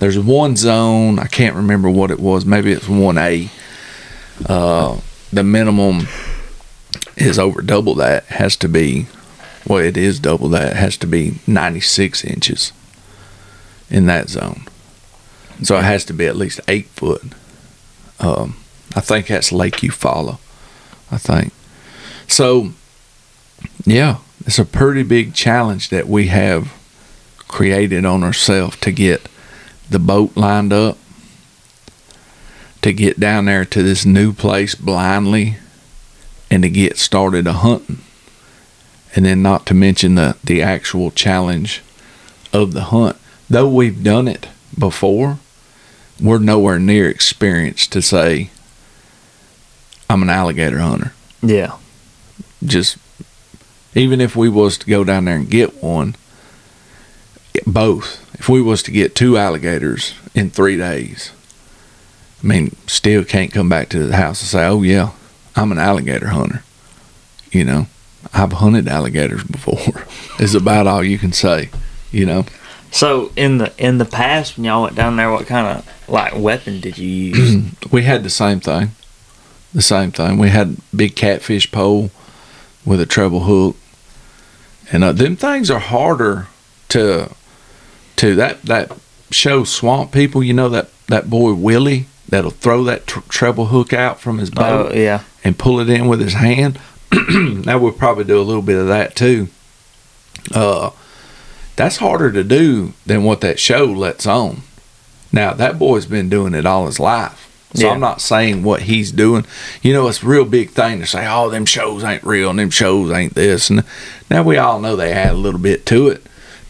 [0.00, 3.50] There's one zone, I can't remember what it was, maybe it's 1A.
[4.48, 6.08] Uh, the minimum
[7.18, 9.06] is over double that, has to be,
[9.66, 12.72] well, it is double that, has to be 96 inches
[13.90, 14.62] in that zone.
[15.62, 17.22] So it has to be at least eight foot.
[18.18, 18.56] Um,
[18.96, 20.38] I think that's Lake Eufaula.
[21.10, 21.52] I think.
[22.26, 22.70] So,
[23.84, 26.72] yeah, it's a pretty big challenge that we have
[27.48, 29.28] created on ourselves to get
[29.90, 30.96] the boat lined up,
[32.82, 35.56] to get down there to this new place blindly,
[36.50, 37.98] and to get started a hunting.
[39.14, 41.82] And then, not to mention the, the actual challenge
[42.52, 43.16] of the hunt.
[43.48, 44.48] Though we've done it
[44.78, 45.38] before,
[46.20, 48.50] we're nowhere near experienced to say,
[50.08, 51.76] I'm an alligator hunter Yeah.
[52.64, 52.98] just
[53.94, 56.14] even if we was to go down there and get one
[57.66, 61.30] both if we was to get two alligators in three days
[62.42, 65.12] i mean still can't come back to the house and say oh yeah
[65.54, 66.64] i'm an alligator hunter.
[67.52, 67.86] You know
[68.34, 70.04] i've hunted alligators before.
[70.40, 71.70] Is about all you can say
[72.10, 72.44] you know?
[72.90, 76.36] So in the in the past when y'all went down there, what kind of like
[76.36, 77.72] weapon did you use?
[77.90, 78.90] we had the same thing.
[79.72, 80.38] The same thing.
[80.38, 82.10] We had big catfish pole
[82.84, 83.76] with a treble hook.
[84.90, 86.48] And uh, them things are harder
[86.88, 87.30] to
[88.20, 88.92] to that that
[89.30, 93.94] show swamp people you know that that boy willie that'll throw that tr- treble hook
[93.94, 95.22] out from his boat oh yeah.
[95.42, 96.78] and pull it in with his hand?
[97.30, 99.48] Now we'll probably do a little bit of that too.
[100.54, 100.90] Uh
[101.76, 104.62] that's harder to do than what that show lets on.
[105.32, 107.92] Now that boy's been doing it all his life so Yeah.
[107.92, 109.46] i'm not saying what he's doing.
[109.80, 112.58] You know it's a real big thing to say oh them shows ain't real and
[112.58, 113.70] them shows ain't this.
[113.70, 113.82] And
[114.30, 116.22] now we all know they add a little bit to it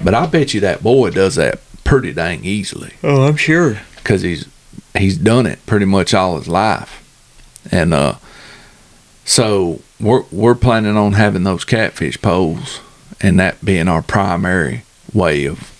[0.03, 3.81] but i bet you that boy does that pretty dang easily Oh, I'm sure.
[3.97, 4.47] because he's
[4.97, 7.03] he's done it pretty much all his life,
[7.71, 8.15] and uh,
[9.25, 12.81] so we're we're planning on having those catfish poles,
[13.21, 14.83] and that being our primary
[15.13, 15.71] way of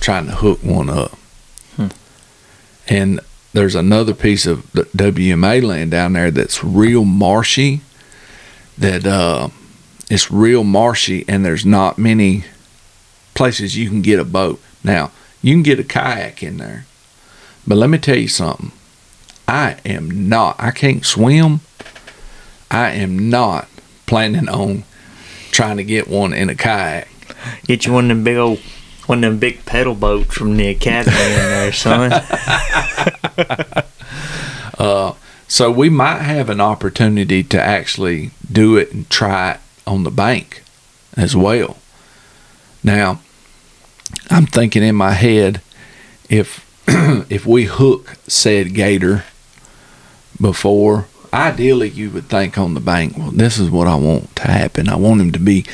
[0.00, 1.12] trying to hook one up.
[1.76, 1.88] Hmm.
[2.88, 3.20] And
[3.52, 7.80] there's another piece of WMA land down there that's real marshy.
[8.78, 9.48] That uh,
[10.10, 12.44] it's real marshy, and there's not many
[13.36, 14.60] places you can get a boat.
[14.82, 16.86] Now you can get a kayak in there.
[17.66, 18.72] But let me tell you something.
[19.46, 20.56] I am not.
[20.58, 21.60] I can't swim.
[22.70, 23.68] I am not
[24.06, 24.82] planning on
[25.52, 27.08] trying to get one in a kayak.
[27.66, 28.58] Get you one of them big old,
[29.06, 32.12] one of them big pedal boats from the academy in there, son.
[34.78, 35.14] Uh,
[35.48, 40.10] so we might have an opportunity to actually do it and try it on the
[40.10, 40.62] bank
[41.16, 41.78] as well.
[42.84, 43.20] Now,
[44.30, 45.60] I'm thinking in my head
[46.28, 49.24] if if we hook said gator
[50.40, 54.42] before ideally you would think on the bank well this is what i want to
[54.42, 54.88] happen.
[54.88, 55.64] I want him to be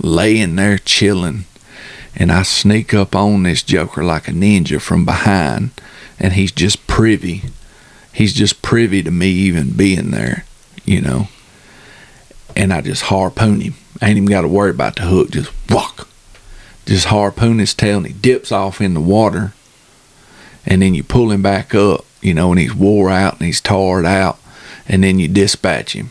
[0.00, 1.44] laying there chilling
[2.16, 5.70] and i sneak up on this joker like a ninja from behind
[6.18, 7.42] and he's just privy.
[8.12, 10.44] He's just privy to me even being there
[10.84, 11.28] you know?
[12.56, 13.74] And i just harpoon him.
[14.00, 15.30] I ain't even got to worry about the hook.
[15.30, 16.08] Just walk
[16.86, 19.52] just harpoon his tail and he dips off in the water
[20.66, 23.60] and then you pull him back up, you know, and he's wore out and he's
[23.60, 24.38] tarred out,
[24.88, 26.10] and then you dispatch him,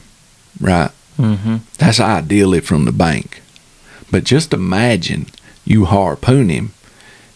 [0.60, 0.92] right?
[1.18, 1.58] mm-hmm.
[1.78, 3.42] That's ideally from the bank.
[4.12, 5.28] But just imagine
[5.66, 6.74] you harpoon him,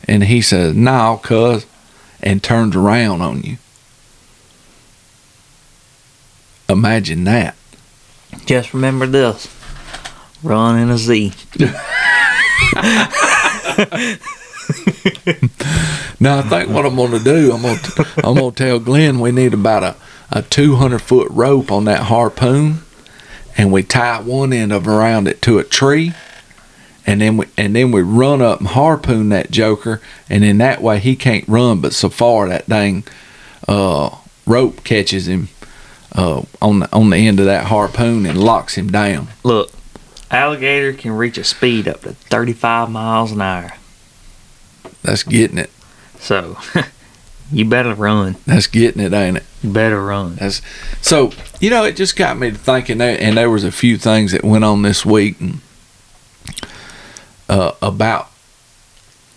[0.08, 1.66] and he says, "No, cuz,"
[2.22, 3.58] and turns around on you.
[6.70, 7.56] Imagine that.
[8.46, 9.48] Just remember this:
[10.44, 11.34] run in a Z.
[16.20, 18.80] Now I think what I'm going to do, I'm going to I'm going to tell
[18.80, 19.96] Glenn we need about a
[20.32, 22.80] a 200 foot rope on that harpoon,
[23.58, 26.14] and we tie one end of around it to a tree,
[27.06, 30.82] and then we and then we run up and harpoon that joker, and in that
[30.82, 33.04] way he can't run, but so far that dang
[33.68, 35.50] uh, rope catches him
[36.14, 39.28] uh, on the on the end of that harpoon and locks him down.
[39.44, 39.72] Look,
[40.32, 43.74] alligator can reach a speed up to 35 miles an hour.
[45.04, 45.70] That's getting it.
[46.20, 46.58] So,
[47.52, 48.36] you better run.
[48.46, 49.44] That's getting it, ain't it?
[49.64, 50.36] You better run.
[50.36, 50.62] That's
[51.02, 53.98] so you know it just got me to thinking that, and there was a few
[53.98, 55.62] things that went on this week and,
[57.50, 58.30] uh, about,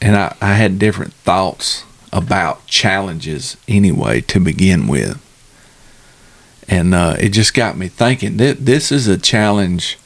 [0.00, 5.24] and I, I had different thoughts about challenges anyway to begin with,
[6.68, 9.98] and uh, it just got me thinking that this is a challenge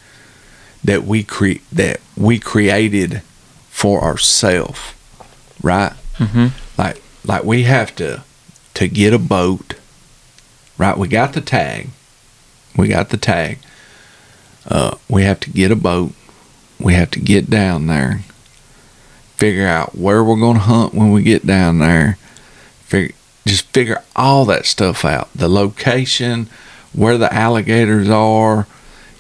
[0.85, 3.23] that we cre- that we created
[3.70, 4.81] for ourselves,
[5.62, 5.94] right?
[6.18, 6.49] Mm-hmm.
[6.79, 8.23] like like we have to
[8.75, 9.75] to get a boat
[10.79, 10.97] right?
[10.99, 11.88] We got the tag.
[12.77, 13.59] We got the tag.
[14.66, 16.12] Uh, we have to get a boat.
[16.81, 18.20] We have to get down there.
[19.37, 22.18] Figure out where we're going to hunt when we get down there.
[22.81, 23.14] Figure,
[23.47, 25.33] just figure all that stuff out.
[25.35, 26.49] The location
[26.92, 28.66] where the alligators are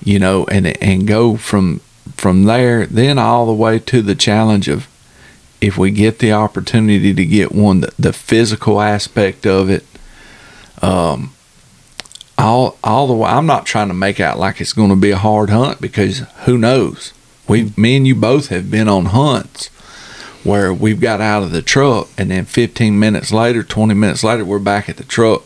[0.04, 1.80] you know and and go from
[2.16, 4.86] from there then all the way to the challenge of
[5.60, 9.82] if we get the opportunity to get one, the, the physical aspect of it,
[10.82, 11.32] um,
[12.36, 13.30] all all the way.
[13.30, 16.18] I'm not trying to make out like it's going to be a hard hunt because
[16.44, 17.12] who knows?
[17.48, 19.68] We, me and you both have been on hunts
[20.44, 24.44] where we've got out of the truck and then 15 minutes later, 20 minutes later,
[24.44, 25.44] we're back at the truck.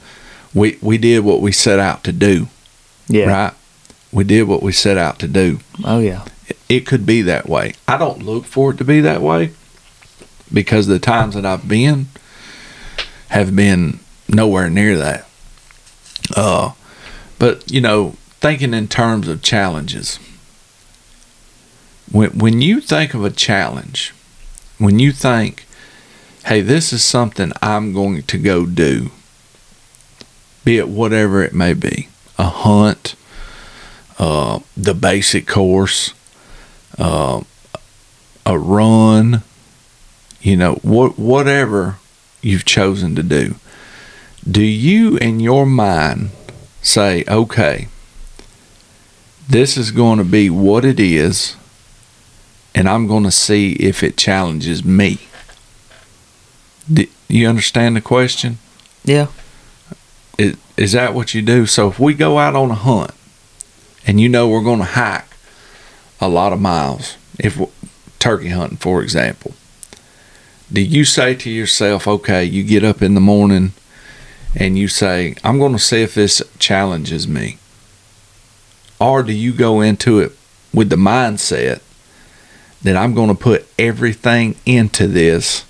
[0.54, 2.48] We we did what we set out to do,
[3.06, 3.26] Yeah.
[3.26, 3.54] right?
[4.12, 6.24] We did what we set out to do Oh, yeah.
[6.68, 7.74] it could be that way.
[7.86, 9.52] I don't look for it to be that way
[10.52, 12.06] because the times that I've been
[13.28, 15.28] have been nowhere near that.
[16.36, 16.72] Uh,
[17.38, 20.18] but you know, thinking in terms of challenges.
[22.10, 24.14] When when you think of a challenge,
[24.78, 25.66] when you think,
[26.46, 29.10] "Hey, this is something I'm going to go do,"
[30.64, 33.14] be it whatever it may be, a hunt,
[34.18, 36.12] uh, the basic course,
[36.98, 37.42] uh,
[38.44, 39.42] a run,
[40.40, 41.96] you know, what whatever
[42.42, 43.54] you've chosen to do.
[44.48, 46.30] Do you in your mind
[46.82, 47.88] say, okay,
[49.48, 51.56] this is going to be what it is,
[52.74, 55.18] and I'm going to see if it challenges me?
[56.92, 58.58] Do you understand the question?
[59.04, 59.28] Yeah.
[60.38, 61.66] Is, is that what you do?
[61.66, 63.12] So if we go out on a hunt,
[64.08, 65.26] and you know we're going to hike
[66.20, 67.60] a lot of miles, if
[68.18, 69.52] turkey hunting, for example,
[70.72, 73.72] do you say to yourself, okay, you get up in the morning
[74.56, 77.58] and you say, I'm going to see if this challenges me?
[78.98, 80.32] Or do you go into it
[80.72, 81.80] with the mindset
[82.82, 85.64] that I'm going to put everything into this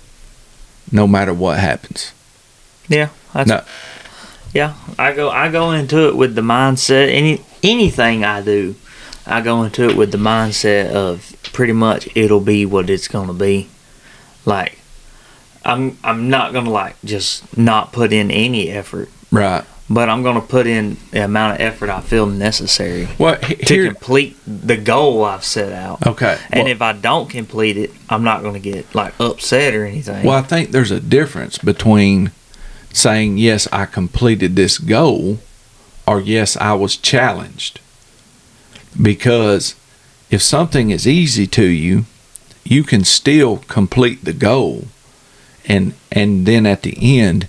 [0.91, 2.13] no matter what happens?
[2.87, 3.09] Yeah.
[3.33, 3.63] That's, No.
[4.53, 4.75] Yeah.
[4.97, 8.75] I go I go into it with the mindset any anything I do,
[9.25, 13.33] I go into it with the mindset of pretty much it'll be what it's gonna
[13.33, 13.69] be.
[14.45, 14.79] Like
[15.65, 19.09] I'm I'm not gonna like just not put in any effort.
[19.31, 19.63] Right.
[19.91, 23.85] but I'm gonna put in the amount of effort I feel necessary Well, he- to
[23.91, 26.05] complete the goal I've set out.
[26.07, 26.37] okay.
[26.51, 30.25] And well, if I don't complete it, I'm not gonna get like upset or anything.
[30.25, 32.31] well, I think there's a difference between
[32.91, 35.37] saying yes, I completed this goal,
[36.09, 37.79] or yes, I was challenged.
[38.99, 39.75] Because
[40.31, 42.05] if something is easy to you,
[42.63, 44.87] you can still complete the goal,
[45.65, 47.47] and and then at the end,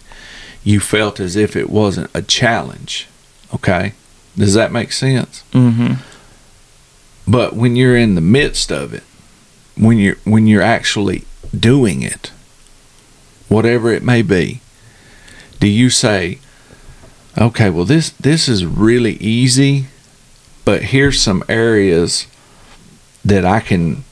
[0.62, 3.08] you felt as if it wasn't a challenge.
[3.54, 3.94] Okay,
[4.36, 5.42] does that make sense?
[5.52, 5.94] Mm-hmm.
[7.26, 9.04] But when you're in the midst of it,
[9.74, 11.24] when you're when you're actually
[11.58, 12.30] doing it,
[13.48, 14.61] whatever it may be,
[15.61, 16.38] do you say,
[17.39, 19.87] "Okay, well this this is really easy,
[20.64, 22.26] but here's some areas
[23.24, 24.05] that I can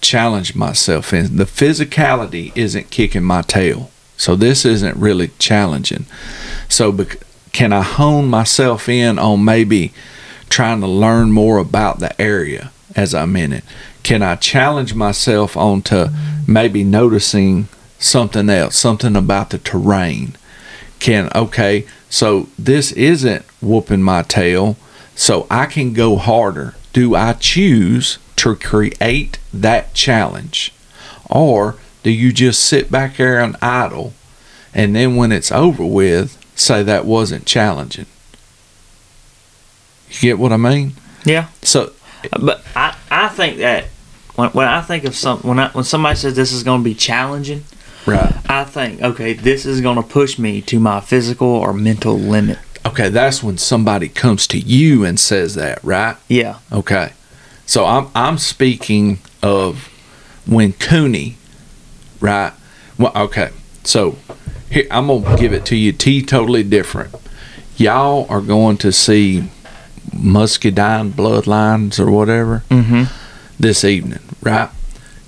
[0.00, 1.36] challenge myself in.
[1.36, 6.06] The physicality isn't kicking my tail, so this isn't really challenging.
[6.68, 7.18] So, bec-
[7.52, 9.92] can I hone myself in on maybe?"
[10.48, 13.64] trying to learn more about the area as I'm in it?
[14.02, 16.06] Can I challenge myself onto
[16.46, 20.36] maybe noticing something else, something about the terrain?
[20.98, 24.76] Can, okay, so this isn't whooping my tail,
[25.14, 26.74] so I can go harder.
[26.92, 30.72] Do I choose to create that challenge?
[31.30, 34.12] Or do you just sit back there and idle
[34.74, 38.06] and then when it's over with, say that wasn't challenging?
[40.10, 40.92] You get what I mean?
[41.24, 41.48] Yeah.
[41.62, 41.92] So
[42.38, 43.86] But I, I think that
[44.36, 46.84] when, when I think of some when I, when somebody says this is going to
[46.84, 47.64] be challenging,
[48.08, 48.34] right.
[48.50, 52.58] I think okay, this is going to push me to my physical or mental limit.
[52.86, 56.16] Okay, that's when somebody comes to you and says that, right?
[56.28, 56.58] Yeah.
[56.72, 57.12] Okay.
[57.66, 59.88] So I'm I'm speaking of
[60.46, 61.36] when Cooney,
[62.20, 62.52] right?
[62.98, 63.50] Well, okay.
[63.84, 64.16] So
[64.70, 67.14] here I'm gonna give it to you T totally different.
[67.76, 69.50] Y'all are going to see
[70.12, 73.04] Muscadine Bloodlines or whatever Mm-hmm.
[73.60, 74.70] this evening, right?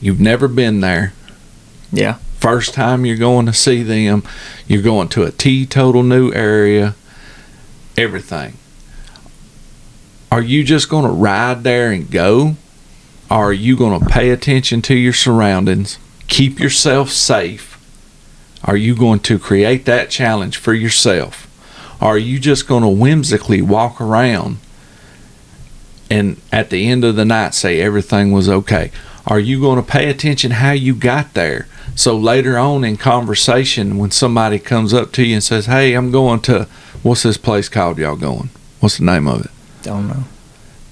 [0.00, 1.12] You've never been there.
[1.92, 2.16] Yeah.
[2.40, 4.22] First time you're going to see them,
[4.66, 6.94] you're going to a teetotal new area,
[7.98, 8.54] everything.
[10.32, 12.56] Are you just going to ride there and go?
[13.30, 17.78] Or are you going to pay attention to your surroundings, keep yourself safe?
[18.64, 21.46] Are you going to create that challenge for yourself?
[22.00, 24.56] Or are you just going to whimsically walk around
[26.10, 28.90] and at the end of the night say everything was okay?
[29.26, 31.66] Are you going to pay attention how you got there?
[31.94, 36.10] So later on in conversation, when somebody comes up to you and says, "Hey, I'm
[36.10, 36.66] going to
[37.02, 37.98] what's this place called?
[37.98, 38.50] Y'all going?
[38.80, 39.50] What's the name of it?"
[39.82, 40.24] Don't know.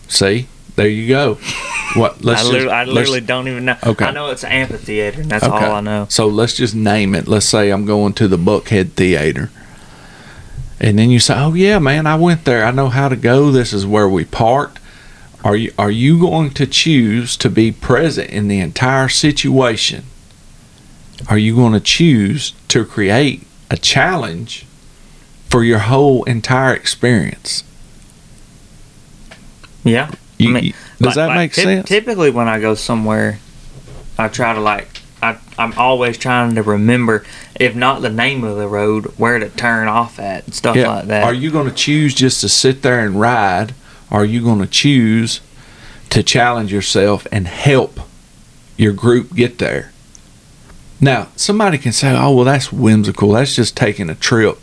[0.08, 1.34] See, there you go.
[1.94, 2.22] What?
[2.24, 3.76] Let's I just- literally, I literally don't even know.
[3.86, 4.04] Okay.
[4.04, 5.64] I know it's an amphitheater, and that's Okay.
[5.66, 6.06] all I know.
[6.10, 7.26] So let's just name it.
[7.28, 9.50] Let's say I'm going to the Buckhead Theater.
[10.80, 12.64] And then you say, "Oh yeah, man, I went there.
[12.64, 13.50] I know how to go.
[13.50, 14.77] This is where we parked."
[15.44, 20.04] Are you are you going to choose to be present in the entire situation?
[21.28, 24.66] Are you going to choose to create a challenge
[25.48, 27.64] for your whole entire experience?
[29.84, 30.10] Yeah.
[30.38, 31.88] You, I mean, does Like- that make typ- sense?
[31.88, 33.38] Typically, when I go somewhere,
[34.18, 34.88] I try to like.
[35.20, 37.24] I, I'm always trying to remember,
[37.58, 41.06] if not the name of the road, where to turn off at and stuff like
[41.06, 41.24] that.
[41.24, 43.74] Are you going to choose just to sit there and ride?
[44.10, 45.40] Are you going to choose
[46.10, 48.00] to challenge yourself and help
[48.76, 49.92] your group get there?
[51.00, 53.32] Now, somebody can say, "Oh, well, that's whimsical.
[53.32, 54.58] That's just taking a trip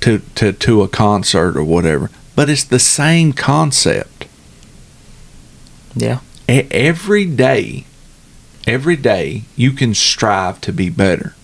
[0.00, 4.26] to to to a concert or whatever." But it's the same concept.
[5.94, 6.20] Yeah.
[6.48, 7.84] E- every day,
[8.66, 11.34] every day you can strive to be better.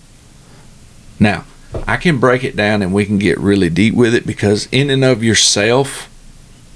[1.21, 1.45] Now,
[1.87, 4.89] I can break it down and we can get really deep with it because in
[4.89, 6.08] and of yourself,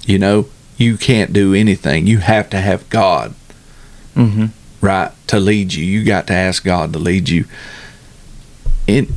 [0.05, 0.47] you know,
[0.77, 2.07] you can't do anything.
[2.07, 3.35] You have to have God,
[4.17, 4.47] Mm-hmm.
[4.85, 5.85] right, to lead you.
[5.85, 7.47] You got to ask God to lead you.
[8.87, 9.15] In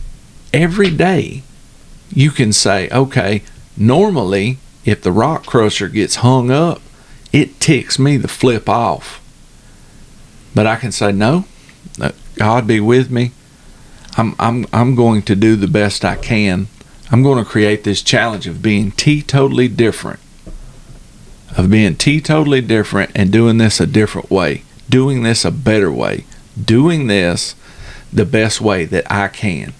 [0.54, 1.44] every day,
[2.14, 3.42] you can say, okay,
[3.76, 6.82] normally if the rock crusher gets hung up,
[7.34, 9.22] it ticks me the flip off.
[10.54, 11.46] But I can say, no,
[12.36, 13.32] God be with me.
[14.18, 16.68] I'm, I'm, I'm going to do the best I can.
[17.12, 20.20] I'm going to create this challenge of being teetotally different,
[21.58, 26.26] of being teetotally different and doing this a different way, doing this a better way,
[26.62, 27.56] doing this
[28.12, 29.74] the best way that I can.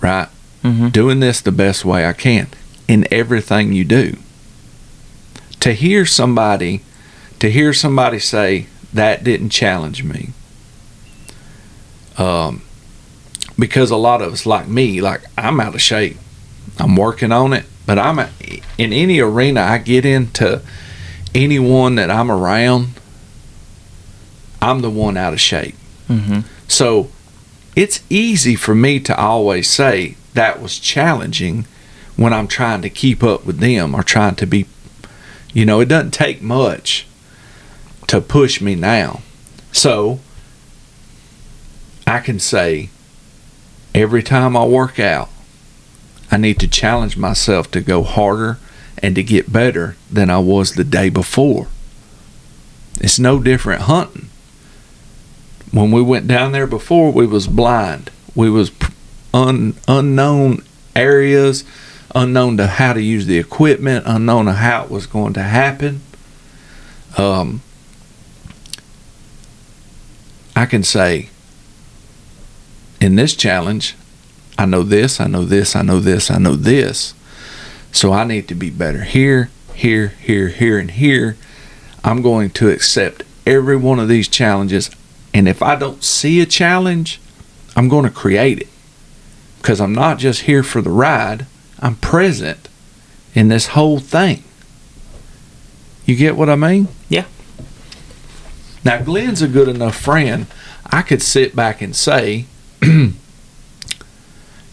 [0.00, 0.28] Right?
[0.62, 0.88] Mm-hmm.
[0.88, 2.48] doing this the best way I can
[2.88, 4.16] in everything you do.
[5.60, 6.82] To hear somebody
[7.38, 10.30] to hear somebody say that didn't challenge me.
[12.16, 12.62] Um
[13.56, 16.16] because a lot of us like me, like I'm out of shape.
[16.78, 18.28] I'm working on it, but I'm a,
[18.76, 20.60] in any arena I get into,
[21.34, 22.88] anyone that I'm around,
[24.60, 25.74] I'm the one out of shape.
[26.06, 26.40] Mm-hmm.
[26.68, 27.08] So
[27.74, 31.64] it's easy for me to always say that was challenging
[32.14, 34.66] when I'm trying to keep up with them or trying to be,
[35.54, 37.06] you know, it doesn't take much
[38.08, 39.22] to push me now.
[39.72, 40.20] So
[42.06, 42.90] I can say
[43.94, 45.30] every time I work out,
[46.30, 48.58] I need to challenge myself to go harder
[49.02, 51.68] and to get better than I was the day before.
[53.00, 54.28] It's no different hunting.
[55.70, 58.10] When we went down there before, we was blind.
[58.34, 58.72] We was
[59.32, 60.64] un, unknown
[60.96, 61.64] areas,
[62.14, 66.00] unknown to how to use the equipment, unknown to how it was going to happen.
[67.16, 67.62] Um,
[70.56, 71.28] I can say
[73.00, 73.94] in this challenge,
[74.58, 77.14] I know this, I know this, I know this, I know this.
[77.92, 81.36] So I need to be better here, here, here, here, and here.
[82.02, 84.90] I'm going to accept every one of these challenges.
[85.32, 87.20] And if I don't see a challenge,
[87.76, 88.68] I'm going to create it.
[89.58, 91.46] Because I'm not just here for the ride,
[91.78, 92.68] I'm present
[93.34, 94.42] in this whole thing.
[96.04, 96.88] You get what I mean?
[97.08, 97.26] Yeah.
[98.84, 100.46] Now, Glenn's a good enough friend.
[100.86, 102.46] I could sit back and say,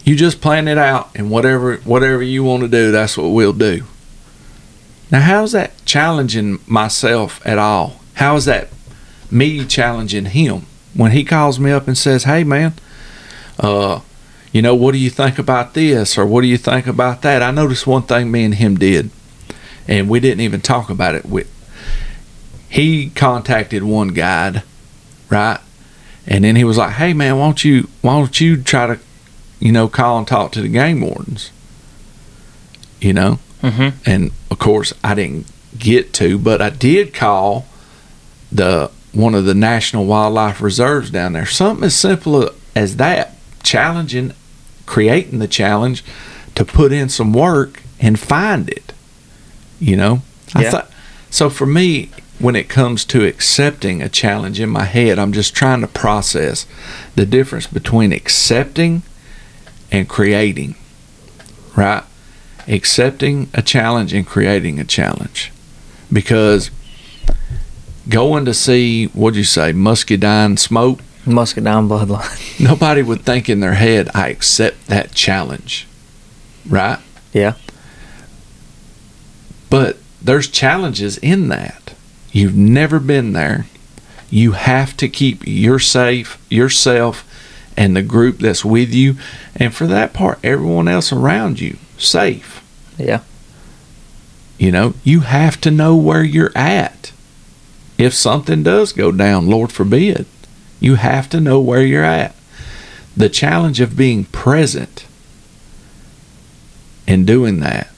[0.06, 3.52] "You just plan it out, and whatever whatever you want to do, that's what we'll
[3.52, 3.84] do."
[5.10, 8.00] Now, how's that challenging myself at all?
[8.14, 8.68] How is that
[9.30, 12.74] me challenging him when he calls me up and says, "Hey, man,
[13.60, 14.00] uh,
[14.52, 17.42] you know, what do you think about this, or what do you think about that?"
[17.42, 19.10] I noticed one thing me and him did,
[19.86, 21.26] and we didn't even talk about it.
[21.26, 21.44] We,
[22.68, 24.62] he contacted one guide,
[25.30, 25.58] right?
[26.26, 28.98] And then he was like, "Hey man, why don't you why don't you try to,
[29.58, 31.50] you know, call and talk to the game wardens?"
[33.00, 33.98] You know, Mm-hmm.
[34.08, 35.46] and of course I didn't
[35.78, 37.66] get to, but I did call
[38.52, 41.46] the one of the national wildlife reserves down there.
[41.46, 44.34] Something as simple as that, challenging,
[44.84, 46.04] creating the challenge
[46.54, 48.92] to put in some work and find it.
[49.80, 50.22] You know,
[50.54, 50.90] I thought
[51.30, 51.50] so.
[51.50, 55.80] For me, when it comes to accepting a challenge in my head, I'm just trying
[55.80, 56.66] to process
[57.14, 59.02] the difference between accepting
[59.90, 60.74] and creating.
[61.76, 62.02] Right
[62.68, 65.52] accepting a challenge and creating a challenge
[66.12, 66.70] because
[68.08, 72.60] going to see what'd you say muscadine smoke Muscadine bloodline.
[72.64, 75.86] nobody would think in their head i accept that challenge
[76.68, 76.98] right
[77.32, 77.54] Yeah.
[79.70, 81.94] but there's challenges in that
[82.32, 83.66] you've never been there
[84.28, 87.24] you have to keep your safe yourself
[87.76, 89.16] and the group that's with you
[89.54, 92.62] and for that part everyone else around you safe
[92.98, 93.20] Yeah.
[94.58, 97.12] You know, you have to know where you're at.
[97.98, 100.26] If something does go down, Lord forbid,
[100.80, 102.34] you have to know where you're at.
[103.16, 105.06] The challenge of being present
[107.06, 107.88] and doing that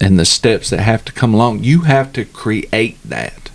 [0.00, 3.50] and the steps that have to come along, you have to create that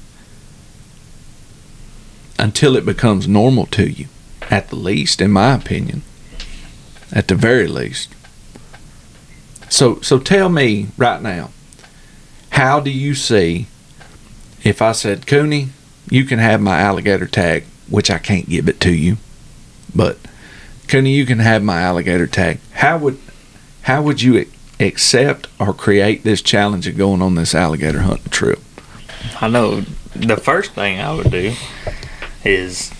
[2.39, 4.07] until it becomes normal to you,
[4.49, 6.03] at the least, in my opinion.
[7.11, 8.13] At the very least.
[9.69, 11.51] So so tell me right now,
[12.51, 13.67] how do you see
[14.63, 15.69] if I said, Cooney,
[16.09, 19.17] you can have my alligator tag, which I can't give it to you,
[19.95, 20.17] but
[20.87, 22.59] Cooney, you can have my alligator tag.
[22.73, 23.19] How would
[23.83, 24.45] how would you
[24.79, 28.59] accept or create this challenge of going on this alligator hunting trip?
[29.39, 29.81] I know
[30.15, 31.53] the first thing I would do
[32.43, 32.91] is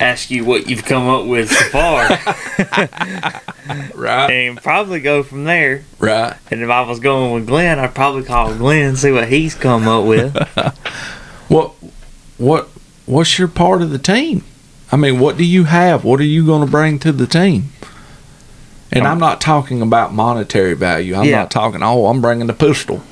[0.00, 2.08] ask you what you've come up with so far
[3.94, 4.30] Right.
[4.30, 5.84] and probably go from there.
[5.98, 6.34] Right.
[6.50, 9.54] And if I was going with Glenn, I'd probably call Glenn and see what he's
[9.54, 10.36] come up with.
[11.48, 11.72] What
[12.38, 12.68] what
[13.04, 14.42] what's your part of the team?
[14.90, 16.02] I mean, what do you have?
[16.02, 17.64] What are you going to bring to the team?
[18.90, 19.10] And oh.
[19.10, 21.14] I'm not talking about monetary value.
[21.14, 21.40] I'm Yeah.
[21.40, 21.82] not talking.
[21.82, 23.02] Oh, I'm bringing the pistol.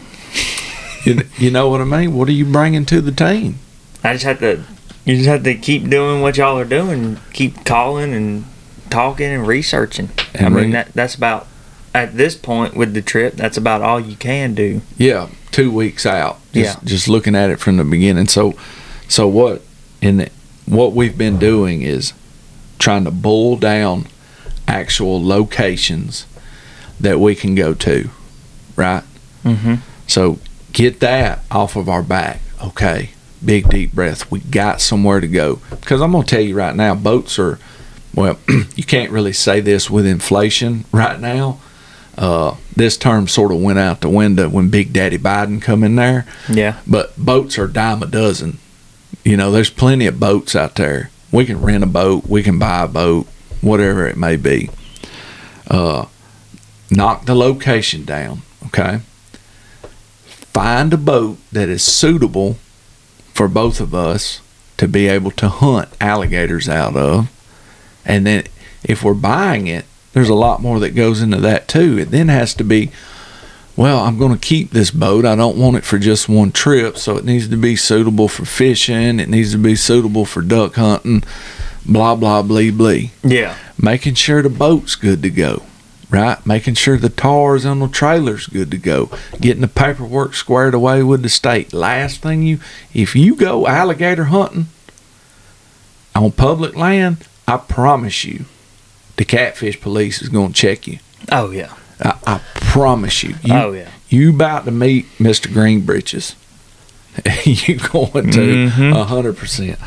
[1.04, 2.14] you, you know what I mean?
[2.14, 3.58] What are you bringing to the team?
[4.02, 4.64] I just have to,
[5.05, 7.18] you just have to keep doing what y'all are doing.
[7.32, 8.44] Keep calling and
[8.90, 10.11] talking and researching.
[10.38, 11.46] I mean, re- that that's about
[11.94, 13.34] at this point with the trip.
[13.34, 14.80] That's about all you can do.
[14.96, 16.38] Yeah, two weeks out.
[16.53, 16.88] Just, Yeah.
[16.88, 18.28] just looking at it from the beginning.
[18.28, 18.55] So,
[19.09, 19.62] so what
[20.00, 20.30] in the,
[20.66, 22.12] what we've been doing is
[22.78, 24.07] trying to boil down
[24.68, 26.26] actual locations
[27.00, 28.09] that we can go to,
[28.76, 29.03] right?
[29.44, 29.74] Mm-hmm.
[30.07, 30.38] So
[30.72, 32.40] get that off of our back.
[32.62, 33.11] Okay,
[33.45, 34.30] big deep breath.
[34.30, 35.61] We got somewhere to go.
[35.70, 37.59] Because I'm gonna tell you right now, boats are.
[38.14, 38.38] Well,
[38.76, 41.59] you can't really say this with inflation right now,
[42.18, 45.97] Uh, this term sort of went out the window when Big Daddy Biden come in
[45.97, 46.26] there.
[46.49, 46.78] Yeah.
[46.86, 48.59] But boats are dime a dozen.
[49.24, 51.11] You know, there's plenty of boats out there.
[51.30, 53.26] We can rent a boat, we can buy a boat,
[53.62, 54.68] whatever it may be.
[55.70, 56.05] Uh,
[56.90, 59.01] knock the location down, okay?
[60.53, 62.59] Find a boat that is suitable
[63.32, 64.40] for both of us
[64.76, 67.30] to be able to hunt alligators out of.
[68.04, 68.44] And then
[68.84, 71.98] if we're buying it, there's a lot more that goes into that too.
[71.98, 72.90] It then has to be
[73.76, 75.24] well, I'm going to keep this boat.
[75.24, 78.44] I don't want it for just one trip, so it needs to be suitable for
[78.44, 79.18] fishing.
[79.18, 81.24] It needs to be suitable for duck hunting,
[81.86, 83.12] blah, blah, blee, blee.
[83.24, 83.56] Yeah.
[83.80, 85.62] Making sure the boat's good to go,
[86.12, 86.44] right?
[86.46, 89.10] Making sure the tars on the trailer's good to go.
[89.40, 91.72] Getting the paperwork squared away with the state.
[91.72, 92.60] Last thing you,
[92.94, 94.66] if you go alligator hunting
[96.14, 98.44] on public land, I promise you,
[99.16, 100.98] the catfish police is going to check you.
[101.30, 101.74] Oh yeah.
[102.00, 103.36] I, I promise you.
[103.42, 103.90] you oh yeah.
[104.08, 105.46] You about to meet Mr.
[105.48, 106.34] Greenbritches.
[107.66, 108.94] you going to Mhm.
[108.96, 109.78] a hundred percent.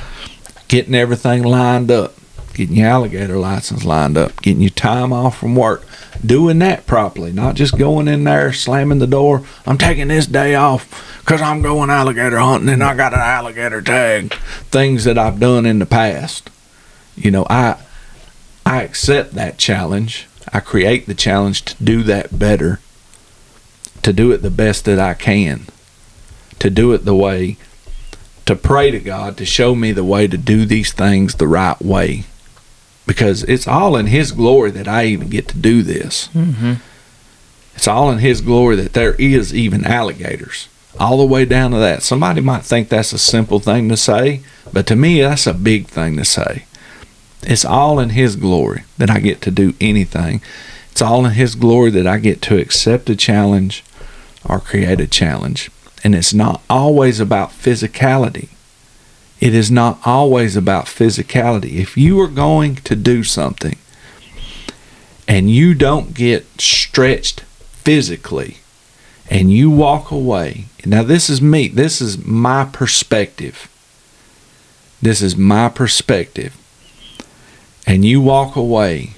[0.67, 2.15] Getting everything lined up.
[2.56, 4.41] Getting your alligator license lined up.
[4.41, 5.86] Getting your time off from work.
[6.26, 7.34] Doing that properly.
[7.34, 9.43] Not just going in there, slamming the door.
[9.66, 13.82] I'm taking this day off because I'm going alligator hunting and I got an alligator
[13.82, 14.34] tag.
[14.72, 16.49] Things that I've done in the past.
[17.18, 17.78] You know, I
[18.66, 20.26] I accept that challenge.
[20.53, 22.80] I create the challenge to do that better,
[24.01, 25.66] to do it the best that I can,
[26.60, 27.58] to do it the way,
[28.45, 31.82] to pray to God to show me the way to do these things the right
[31.82, 32.24] way.
[33.06, 36.30] Because it's all in His glory that I even get to do this.
[36.30, 36.74] Mm-hmm.
[37.76, 40.68] It's all in His glory that there is even alligators.
[40.99, 42.03] All the way down to that.
[42.03, 44.41] Somebody might think that's a simple thing to say,
[44.72, 46.66] but to me, that's a big thing to say.
[47.43, 50.41] It's all in His glory that I get to do anything.
[50.91, 53.84] It's all in His glory that I get to accept a challenge
[54.43, 55.70] or create a challenge.
[56.03, 58.49] And it's not always about physicality.
[59.45, 61.73] It is not always about physicality.
[61.73, 63.77] If you are going to do something
[65.27, 68.57] and you don't get stretched physically
[69.29, 73.69] and you walk away, now this is me, this is my perspective.
[74.99, 76.57] This is my perspective
[77.85, 79.11] and you walk away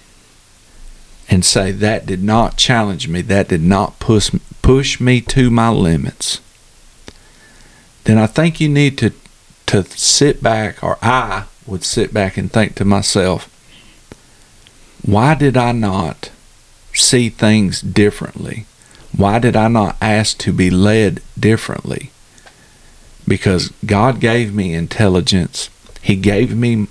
[1.30, 4.30] and say that did not challenge me, that did not push
[4.62, 6.42] push me to my limits,
[8.04, 9.14] then I think you need to
[9.68, 13.54] to sit back, or I would sit back and think to myself,
[15.06, 16.32] why did I not
[16.94, 18.66] see things differently?
[19.16, 22.12] Why did I not ask to be led differently?
[23.28, 25.70] Because God gave me intelligence.
[26.02, 26.88] He gave me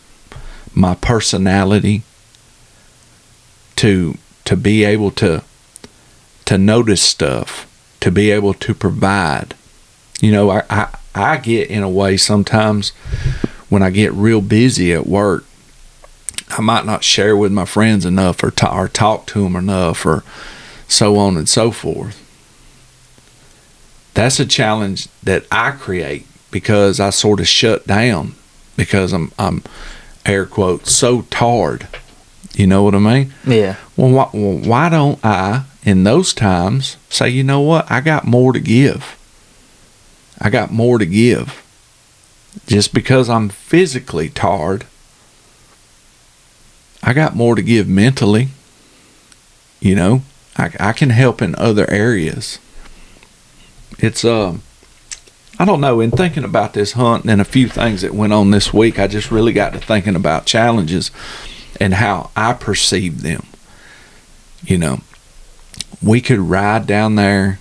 [0.75, 2.03] my personality
[3.77, 5.43] to to be able to
[6.45, 7.67] to notice stuff,
[8.01, 9.55] to be able to provide.
[10.21, 12.91] You know, I, I, I get in a way sometimes
[13.69, 15.45] when I get real busy at work,
[16.51, 20.07] I might not share with my friends enough or, ta- or talk to them enough
[20.07, 20.23] or
[20.87, 22.23] so on and so forth.
[24.15, 28.35] That's a challenge that I create because I sort of shut down
[28.77, 29.63] because I'm, I'm
[30.25, 31.89] air quotes, so tired.
[32.55, 33.35] You know what I mean?
[33.47, 33.77] Yeah.
[33.97, 37.91] Well, why, well, why don't I, in those times, say, you know what?
[37.91, 39.17] I got more to give.
[40.41, 41.63] I got more to give.
[42.67, 44.87] Just because I'm physically tired,
[47.03, 48.49] I got more to give mentally.
[49.81, 50.23] You know,
[50.57, 52.59] I, I can help in other areas.
[53.99, 54.63] It's, um,
[55.59, 56.01] I don't know.
[56.01, 59.07] In thinking about this hunt and a few things that went on this week, I
[59.07, 61.11] just really got to thinking about challenges
[61.81, 63.47] and how I perceive them.
[64.63, 65.01] You know,
[66.03, 67.59] we could ride down there,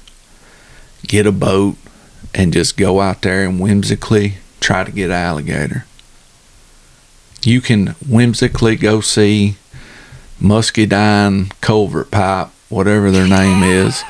[1.04, 1.78] get a boat,
[2.36, 5.86] and just go out there and whimsically try to get an alligator.
[7.42, 9.56] You can whimsically go see
[10.40, 14.04] Muscadine Culvert Pipe, whatever their name is.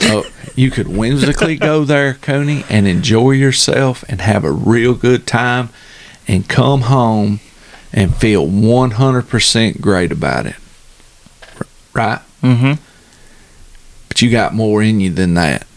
[0.00, 5.26] Oh, you could whimsically go there, Coney, and enjoy yourself and have a real good
[5.26, 5.68] time
[6.26, 7.38] and come home
[7.92, 10.56] and feel 100% great about it.
[11.94, 12.20] Right?
[12.42, 12.82] Mm-hmm.
[14.08, 15.67] But you got more in you than that.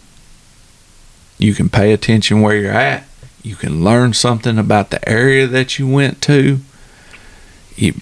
[1.42, 3.04] You can pay attention where you're at.
[3.42, 6.60] You can learn something about the area that you went to.
[7.74, 7.94] You,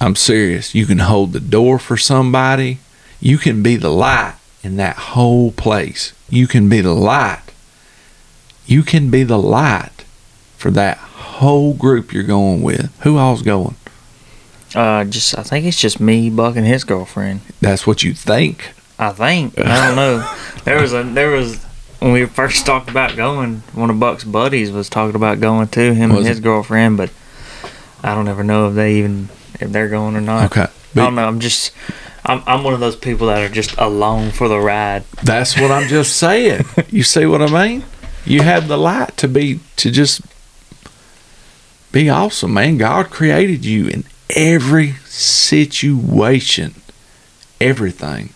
[0.00, 0.74] I'm serious.
[0.74, 2.78] You can hold the door for somebody.
[3.20, 4.34] You can be the light
[4.64, 6.12] in that whole place.
[6.28, 7.42] You can be the light.
[8.66, 10.04] You can be the light
[10.56, 12.92] for that whole group you're going with.
[13.02, 13.76] Who all's going?
[14.74, 17.40] Uh, just I think it's just me, Buck, and his girlfriend.
[17.60, 18.72] That's what you think.
[18.98, 20.34] I think I don't know.
[20.64, 21.64] There was a there was
[22.00, 23.62] when we first talked about going.
[23.72, 25.92] One of Buck's buddies was talking about going too.
[25.92, 26.42] Him Was and his it?
[26.42, 27.10] girlfriend, but
[28.02, 29.28] I don't ever know if they even
[29.60, 30.46] if they're going or not.
[30.56, 30.62] Okay.
[30.62, 31.26] I don't know.
[31.26, 31.72] I'm just
[32.24, 35.04] I'm I'm one of those people that are just along for the ride.
[35.22, 36.64] that's what I'm just saying.
[36.90, 37.84] You see what I mean?
[38.24, 40.22] You have the light to be to just
[41.92, 42.76] be awesome, man.
[42.78, 46.74] God created you in every situation.
[47.60, 48.30] Everything.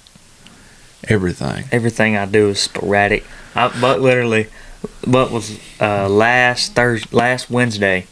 [1.09, 1.65] Everything.
[1.71, 3.25] Everything I do is sporadic.
[3.55, 4.49] I, but literally,
[5.07, 8.07] Buck was uh, last Thursday, last Wednesday.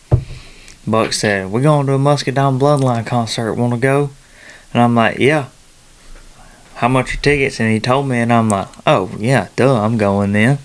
[0.87, 3.55] Buck said, "We're going to a Muscadine Bloodline concert.
[3.55, 4.11] Want to go?"
[4.73, 5.49] And I'm like, "Yeah."
[6.75, 7.61] How much are tickets?
[7.61, 10.59] And he told me, and I'm like, "Oh yeah, duh, I'm going then."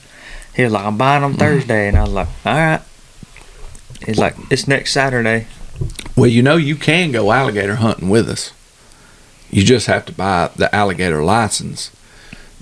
[0.56, 2.82] He was like, "I'm buying them Thursday," and I was like, "All right."
[4.06, 5.48] He's like, "It's next Saturday."
[6.16, 8.54] Well, you know you can go alligator hunting with us.
[9.52, 11.92] You just have to buy the alligator license,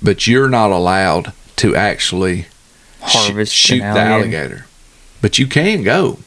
[0.01, 2.47] but you're not allowed to actually sh-
[3.01, 4.66] Harvest shoot an the alligator.
[5.22, 6.20] But you can go.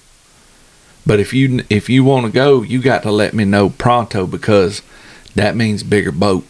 [1.05, 4.27] But if you if you want to go, you got to let me know pronto
[4.27, 4.83] because
[5.35, 6.45] that means bigger boat.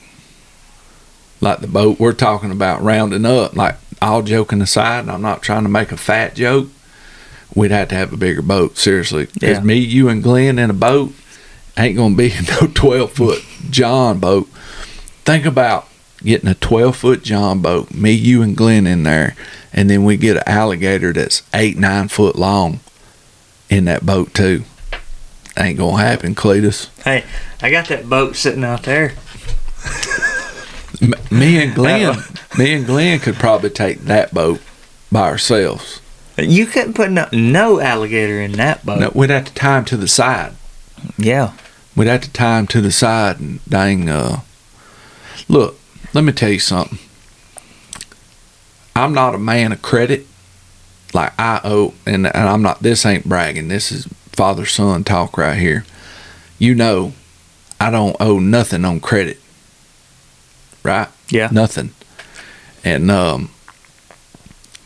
[1.41, 3.55] Like the boat we're talking about rounding up.
[3.55, 6.68] Like all joking aside, and I'm not trying to make a fat joke.
[7.55, 9.27] We'd have to have a bigger boat, seriously.
[9.27, 9.61] Because Yeah.
[9.62, 11.12] me, you, and Glenn in a boat
[11.77, 14.49] ain't gonna be no 12 foot John boat.
[15.24, 15.86] Think about
[16.22, 19.34] getting a 12 foot John boat, me, you, and Glenn in there,
[19.72, 22.80] and then we get an alligator that's eight, nine foot long
[23.68, 24.64] in that boat too.
[25.58, 26.88] Ain't gonna happen, Cletus.
[27.02, 27.24] Hey,
[27.62, 29.14] I got that boat sitting out there.
[31.30, 32.22] Me and Glenn,
[32.58, 34.60] me and Glenn could probably take that boat
[35.12, 36.00] by ourselves.
[36.38, 39.00] You couldn't put no, no alligator in that boat.
[39.00, 40.52] No, we'd have to tie him to the side.
[41.16, 41.52] Yeah.
[41.94, 44.08] We'd have to tie him to the side and dang.
[44.08, 44.40] Uh,
[45.48, 45.78] look,
[46.16, 46.98] let me tell you something.
[48.96, 50.26] I'm not a man of credit.
[51.12, 52.80] Like I owe, and, and I'm not.
[52.80, 53.68] This ain't bragging.
[53.68, 55.84] This is father son talk right here.
[56.58, 57.12] You know,
[57.78, 59.38] I don't owe nothing on credit.
[60.82, 61.08] Right?
[61.28, 61.50] Yeah.
[61.52, 61.90] Nothing.
[62.82, 63.50] And um,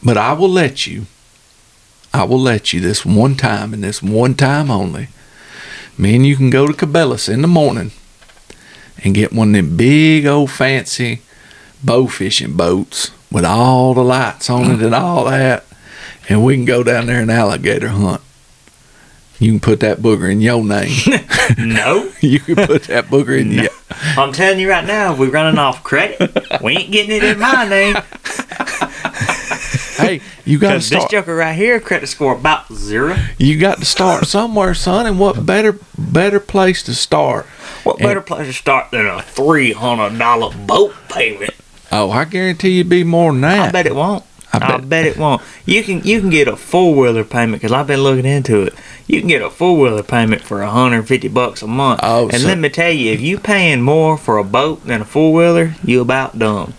[0.03, 1.07] but I will let you.
[2.13, 5.09] I will let you this one time and this one time only.
[5.97, 7.93] Me and you can go to Cabela's in the morning
[9.03, 11.21] and get one of them big old fancy
[11.83, 15.65] bow fishing boats with all the lights on it and all that.
[16.29, 18.21] And we can go down there and alligator hunt.
[19.39, 20.91] You can put that booger in your name.
[21.59, 22.13] No.
[22.21, 23.63] you can put that booger in No.
[23.63, 23.71] your
[24.17, 27.39] I'm telling you right now, if we running off credit, we ain't getting it in
[27.41, 27.97] my name.
[29.97, 33.17] Hey, you got to Because this joker right here, credit score about zero.
[33.39, 35.07] You got to start somewhere, son.
[35.07, 37.47] And what better better place to start?
[37.85, 41.53] What better place to start than a three hundred dollar boat payment?
[41.93, 43.69] Oh, I guarantee you'd be more than that.
[43.69, 44.25] I bet it won't.
[44.53, 45.43] I I bet- bet, it won't.
[45.65, 48.75] You can you can get a four wheeler payment because I've been looking into it.
[49.07, 52.01] You can get a four wheeler payment for hundred and fifty bucks a month.
[52.03, 55.01] Oh, and so- let me tell you, if you paying more for a boat than
[55.03, 56.75] a four wheeler, you about dumb.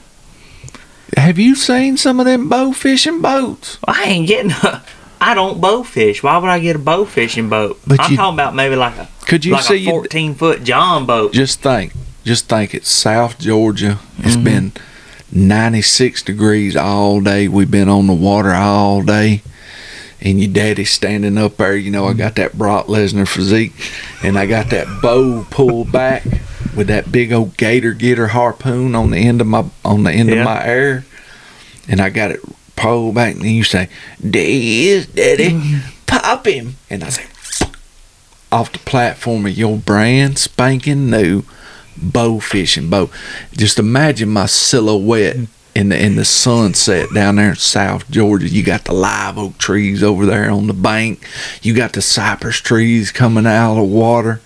[1.18, 3.78] Have you seen some of them bow fishing boats?
[3.86, 4.52] I ain't getting.
[4.52, 4.82] A,
[5.22, 6.24] I don't bow fish.
[6.24, 7.80] Why would I get a bow fishing boat?
[7.86, 9.88] But I'm you- talking about maybe like a Could you like see?
[9.88, 11.32] a fourteen foot John boat.
[11.32, 11.94] just think,
[12.26, 12.74] just think.
[12.74, 14.00] It's South Georgia.
[14.20, 14.44] It's Mhm.
[14.44, 14.72] been
[15.32, 17.48] 96 degrees all day.
[17.48, 19.42] We've been on the water all day.
[20.24, 21.76] And your daddy's standing up there.
[21.76, 23.74] You know, I got that Brock Lesnar physique,
[24.22, 26.24] and I got that bow pulled back
[26.76, 30.30] with that big old gator getter harpoon on the end of my on the end
[30.30, 30.36] Yeah.
[30.38, 31.06] of my air,
[31.88, 32.40] and I got it
[32.76, 33.36] pulled back.
[33.36, 35.90] And you say, "There he is, Daddy, mm-hmm.
[36.06, 37.26] pop him," and I say,
[38.52, 41.44] off the platform of your brand spanking new
[41.98, 43.12] bow fishing boat.
[43.54, 45.46] Just imagine my silhouette mm-hmm.
[45.76, 48.50] in the in the sunset down there in South Georgia.
[48.50, 51.26] You got the live oak trees over there on the bank.
[51.62, 54.42] You got the cypress trees coming out of the water.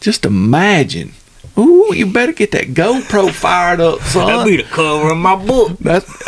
[0.00, 1.12] Just imagine.
[1.58, 4.26] Ooh, you better get that GoPro fired up, son.
[4.26, 5.76] That'll be the cover of my book.
[5.78, 6.06] That's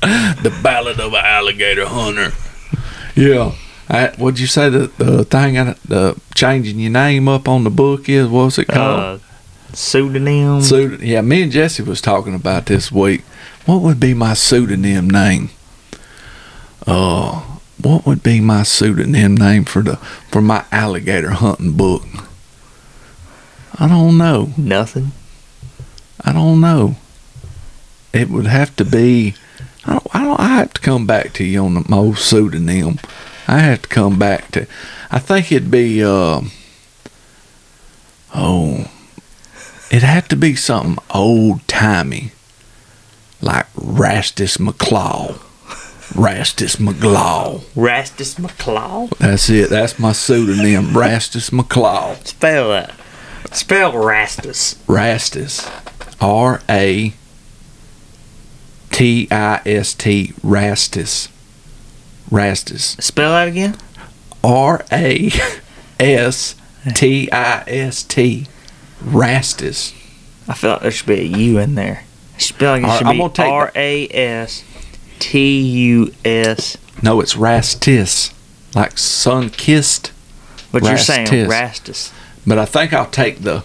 [0.00, 2.32] the Ballad of an Alligator Hunter.
[3.14, 3.52] Yeah.
[3.88, 7.70] I, what'd you say the, the thing I- the changing your name up on the
[7.70, 8.26] book is?
[8.28, 9.00] What's it called?
[9.00, 9.18] Uh,
[9.72, 10.60] pseudonym.
[10.60, 13.22] Pseud- yeah, me and Jesse was talking about this week.
[13.64, 15.50] What would be my pseudonym name?
[16.86, 19.96] Uh, what would be my pseudonym name for the
[20.30, 22.04] for my alligator hunting book?
[23.78, 24.52] I don't know.
[24.56, 25.12] Nothing.
[26.24, 26.96] I don't know.
[28.12, 29.34] It would have to be.
[29.84, 30.06] I don't.
[30.14, 30.40] I don't.
[30.40, 32.98] I have to come back to you on the most pseudonym.
[33.46, 34.66] I have to come back to.
[35.10, 36.02] I think it'd be.
[36.02, 36.42] Uh,
[38.34, 38.90] oh,
[39.90, 42.32] it had to be something old timey,
[43.42, 45.40] like Rastus McClaw.
[46.16, 47.60] Rastus McClaw.
[47.74, 49.10] Rastus McClaw.
[49.18, 49.68] That's it.
[49.68, 52.26] That's my pseudonym, Rastus McClaw.
[52.26, 52.94] Spell that.
[53.52, 54.76] Spell Rastus.
[54.86, 55.70] Rastus.
[56.20, 57.12] R A
[58.90, 60.32] T I S T.
[60.42, 61.28] Rastus.
[62.30, 63.00] Rastus.
[63.02, 63.76] Spell that again.
[64.42, 65.30] R A
[66.00, 66.54] S
[66.94, 68.46] T I S T.
[69.04, 69.92] Rastus.
[70.48, 72.04] I feel like there should be a U in there.
[72.36, 74.64] It should be like it should I'm be R A S
[75.18, 76.76] T U S.
[77.02, 78.32] No, it's Rastis,
[78.74, 80.08] Like sun kissed.
[80.70, 81.26] What you're saying.
[81.28, 82.12] Rastus.
[82.46, 83.64] But I think I'll take the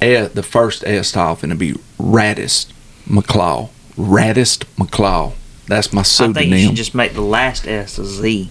[0.00, 2.70] the first S off and it'll be Radist
[3.08, 3.70] McClaw.
[3.96, 5.32] Radist McClaw.
[5.66, 6.66] That's my I think you pseudonym.
[6.68, 8.50] should just make the last S a Z.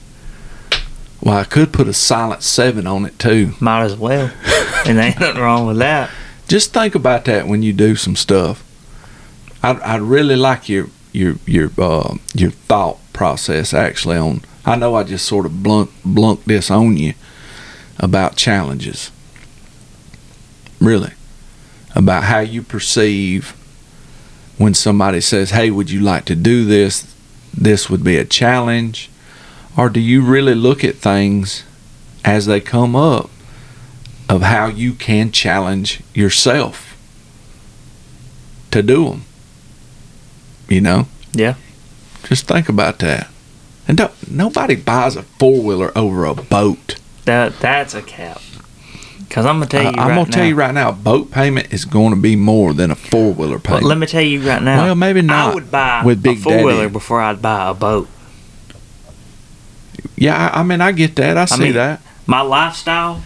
[1.21, 3.53] well, I could put a silent seven on it too.
[3.59, 4.32] Might as well.
[4.86, 6.09] and ain't nothing wrong with that.
[6.47, 8.63] Just think about that when you do some stuff.
[9.61, 14.41] I'd, I'd really like your your your uh, your thought process actually on.
[14.66, 17.14] I know I just sort of blunt blunt this on you
[17.99, 19.11] about challenges.
[20.80, 21.14] Really,
[21.95, 23.55] about how you perceive
[24.57, 27.05] when somebody says, "Hey, would you like to do this?
[27.53, 29.09] This would be a challenge,"
[29.78, 31.64] or do you really look at things
[32.26, 33.30] as they come up
[34.30, 36.97] of how you can challenge yourself
[38.72, 39.26] to do them.
[40.74, 41.07] You know?
[41.34, 41.53] Yeah.
[42.24, 43.30] Just think about that.
[43.88, 46.99] And don't, nobody buys a four wheeler over a boat.
[47.26, 48.41] That that's a cap.
[49.30, 50.36] Cause I'm gonna tell you I, right am gonna now.
[50.36, 53.59] tell you right now, boat payment is going to be more than a four wheeler
[53.59, 53.86] payment.
[53.86, 54.84] let me tell you right now.
[54.84, 57.74] Well, maybe not I would buy with Big a four wheeler before I'd buy a
[57.74, 58.07] boat.
[60.15, 61.38] yeah, I, I mean, I get that.
[61.38, 62.01] I see mean- that.
[62.26, 63.21] My lifestyle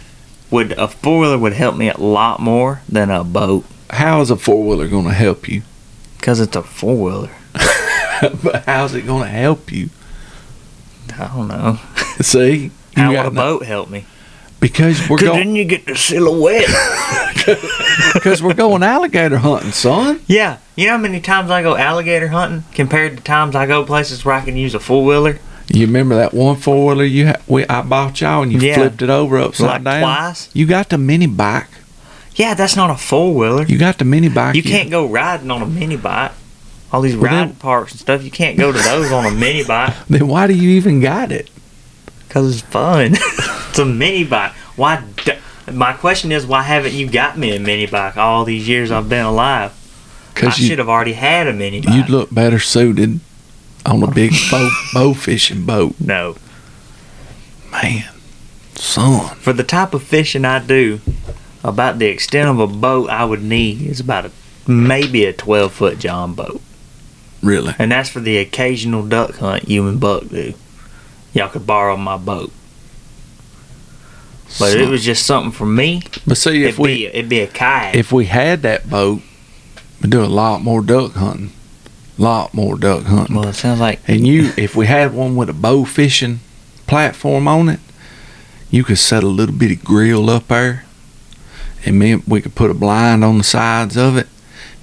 [0.50, 3.66] would a four wheeler would help me a lot more than a boat.
[3.90, 5.62] How is a four wheeler going to help you?
[6.22, 7.32] Cause it's a four wheeler.
[8.44, 9.90] But how's it going to help you?
[11.18, 11.80] I don't know.
[12.22, 14.06] See, you How would a boat help me?
[14.60, 16.66] because we're going then you get the silhouette.
[18.16, 20.20] because we're going alligator hunting, son.
[20.26, 20.58] yeah.
[20.76, 24.26] You know how many times I go alligator hunting compared to times I go places
[24.26, 25.38] where I can use a four wheeler?
[25.72, 28.76] You remember that one four wheeler you ha- we I bought y'all and you Yeah.
[28.76, 30.02] flipped it over upside Like down?
[30.02, 30.50] twice.
[30.54, 31.68] You got the mini bike.
[32.36, 33.64] Yeah, that's not a four wheeler.
[33.66, 34.56] You got the mini bike.
[34.56, 36.32] You can't go riding on a mini bike.
[36.92, 39.64] All these Well, then- parks and stuff, you can't go to those on a mini
[39.64, 41.50] bike Then why do you even got it?
[42.28, 43.14] because it's fun.
[43.70, 44.52] it's a mini bike.
[44.76, 45.04] Why?
[45.26, 45.34] D-
[45.72, 49.10] my question is, why haven't you got me a mini bike all these years I've
[49.10, 49.74] been alive?
[50.36, 51.96] Cause I should have already had a mini bike.
[51.96, 53.20] you'd look better suited
[53.86, 55.96] on a big bow, bow fishing boat.
[56.00, 56.36] no,
[57.72, 58.06] Man,
[58.76, 59.36] son.
[59.38, 61.00] for the type of fishing I do,
[61.64, 64.32] about the extent of a boat I would need is about a
[64.70, 66.62] maybe a twelve foot John boat,
[67.44, 67.74] Really?
[67.80, 70.54] and that's for the occasional duck hunt you and Buck do.
[71.34, 72.52] Y'all could borrow my boat,
[74.60, 76.02] but it was just something for me.
[76.26, 77.96] But see, if it'd we be it'd be a kayak.
[77.96, 79.22] if we had that boat,
[80.02, 81.52] we'd do a lot more duck hunting.
[82.18, 83.36] A Lot more duck hunting.
[83.36, 86.40] well, it sounds like And you, if we had one with a bow fishing
[86.88, 87.80] platform on it,
[88.72, 90.86] you could set a little bitty grill up there,
[91.86, 94.28] and me, we could put a blind on the sides of it,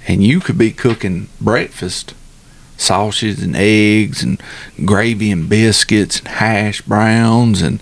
[0.07, 2.13] and you could be cooking breakfast,
[2.77, 4.41] sausage and eggs and
[4.83, 7.81] gravy and biscuits and hash browns and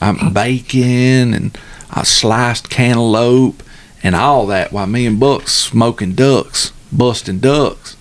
[0.00, 1.58] um, bacon and
[1.94, 3.62] a sliced cantaloupe
[4.02, 7.96] and all that while me and Buck smoking ducks, busting ducks.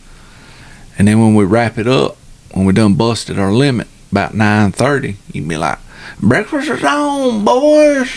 [0.98, 2.18] And then when we wrap it up,
[2.54, 5.80] when we done busted our limit about nine thirty, you'd be like,
[6.20, 8.10] "Breakfast is on, boys."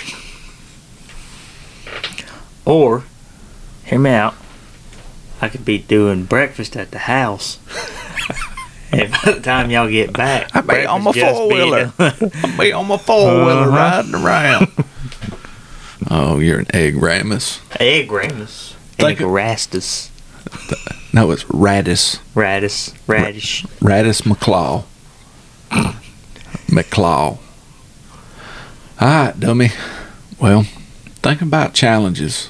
[2.64, 3.04] Or,
[3.84, 4.34] hear me out.
[5.40, 7.58] I could be doing breakfast at the house.
[8.92, 11.92] and by the time y'all get back, I'd be on my be four-wheeler.
[11.98, 13.70] I'll be on my four wheeler Uh-huh.
[13.70, 14.68] riding around.
[16.10, 17.60] oh, you're an egg ramus.
[17.78, 18.74] Egg ramus.
[18.98, 20.10] Egg rastus.
[21.12, 22.20] No, it's Radis.
[22.34, 22.90] Radish.
[23.06, 23.64] Radish.
[23.80, 24.84] Radis McClaw.
[26.68, 27.38] McClaw.
[29.00, 29.70] All right, dummy.
[30.38, 30.64] Well,
[31.22, 32.49] think about challenges.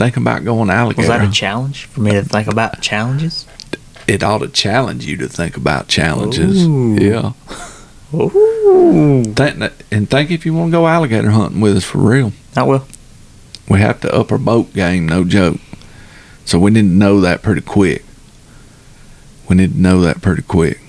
[0.00, 1.02] Think about going alligator.
[1.02, 3.46] Was that a challenge for me to think about challenges?
[4.06, 6.66] it ought to challenge you to think about challenges.
[6.66, 6.96] Ooh.
[6.98, 7.32] Yeah.
[8.14, 9.22] Ooh.
[9.34, 12.32] Think and think if you want to go alligator hunting with us for real.
[12.56, 12.86] I will.
[13.68, 15.58] We have to up our boat game, no joke.
[16.46, 18.02] So we need to know that pretty quick.
[19.50, 20.80] We need to know that pretty quick.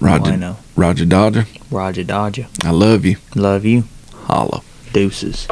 [0.00, 0.56] Oh, I Roger, know.
[0.74, 2.46] Roger Dodger, Roger Dodger.
[2.64, 3.18] I love you.
[3.34, 3.84] Love you.
[4.24, 4.62] Holla.
[4.94, 5.46] Deuces.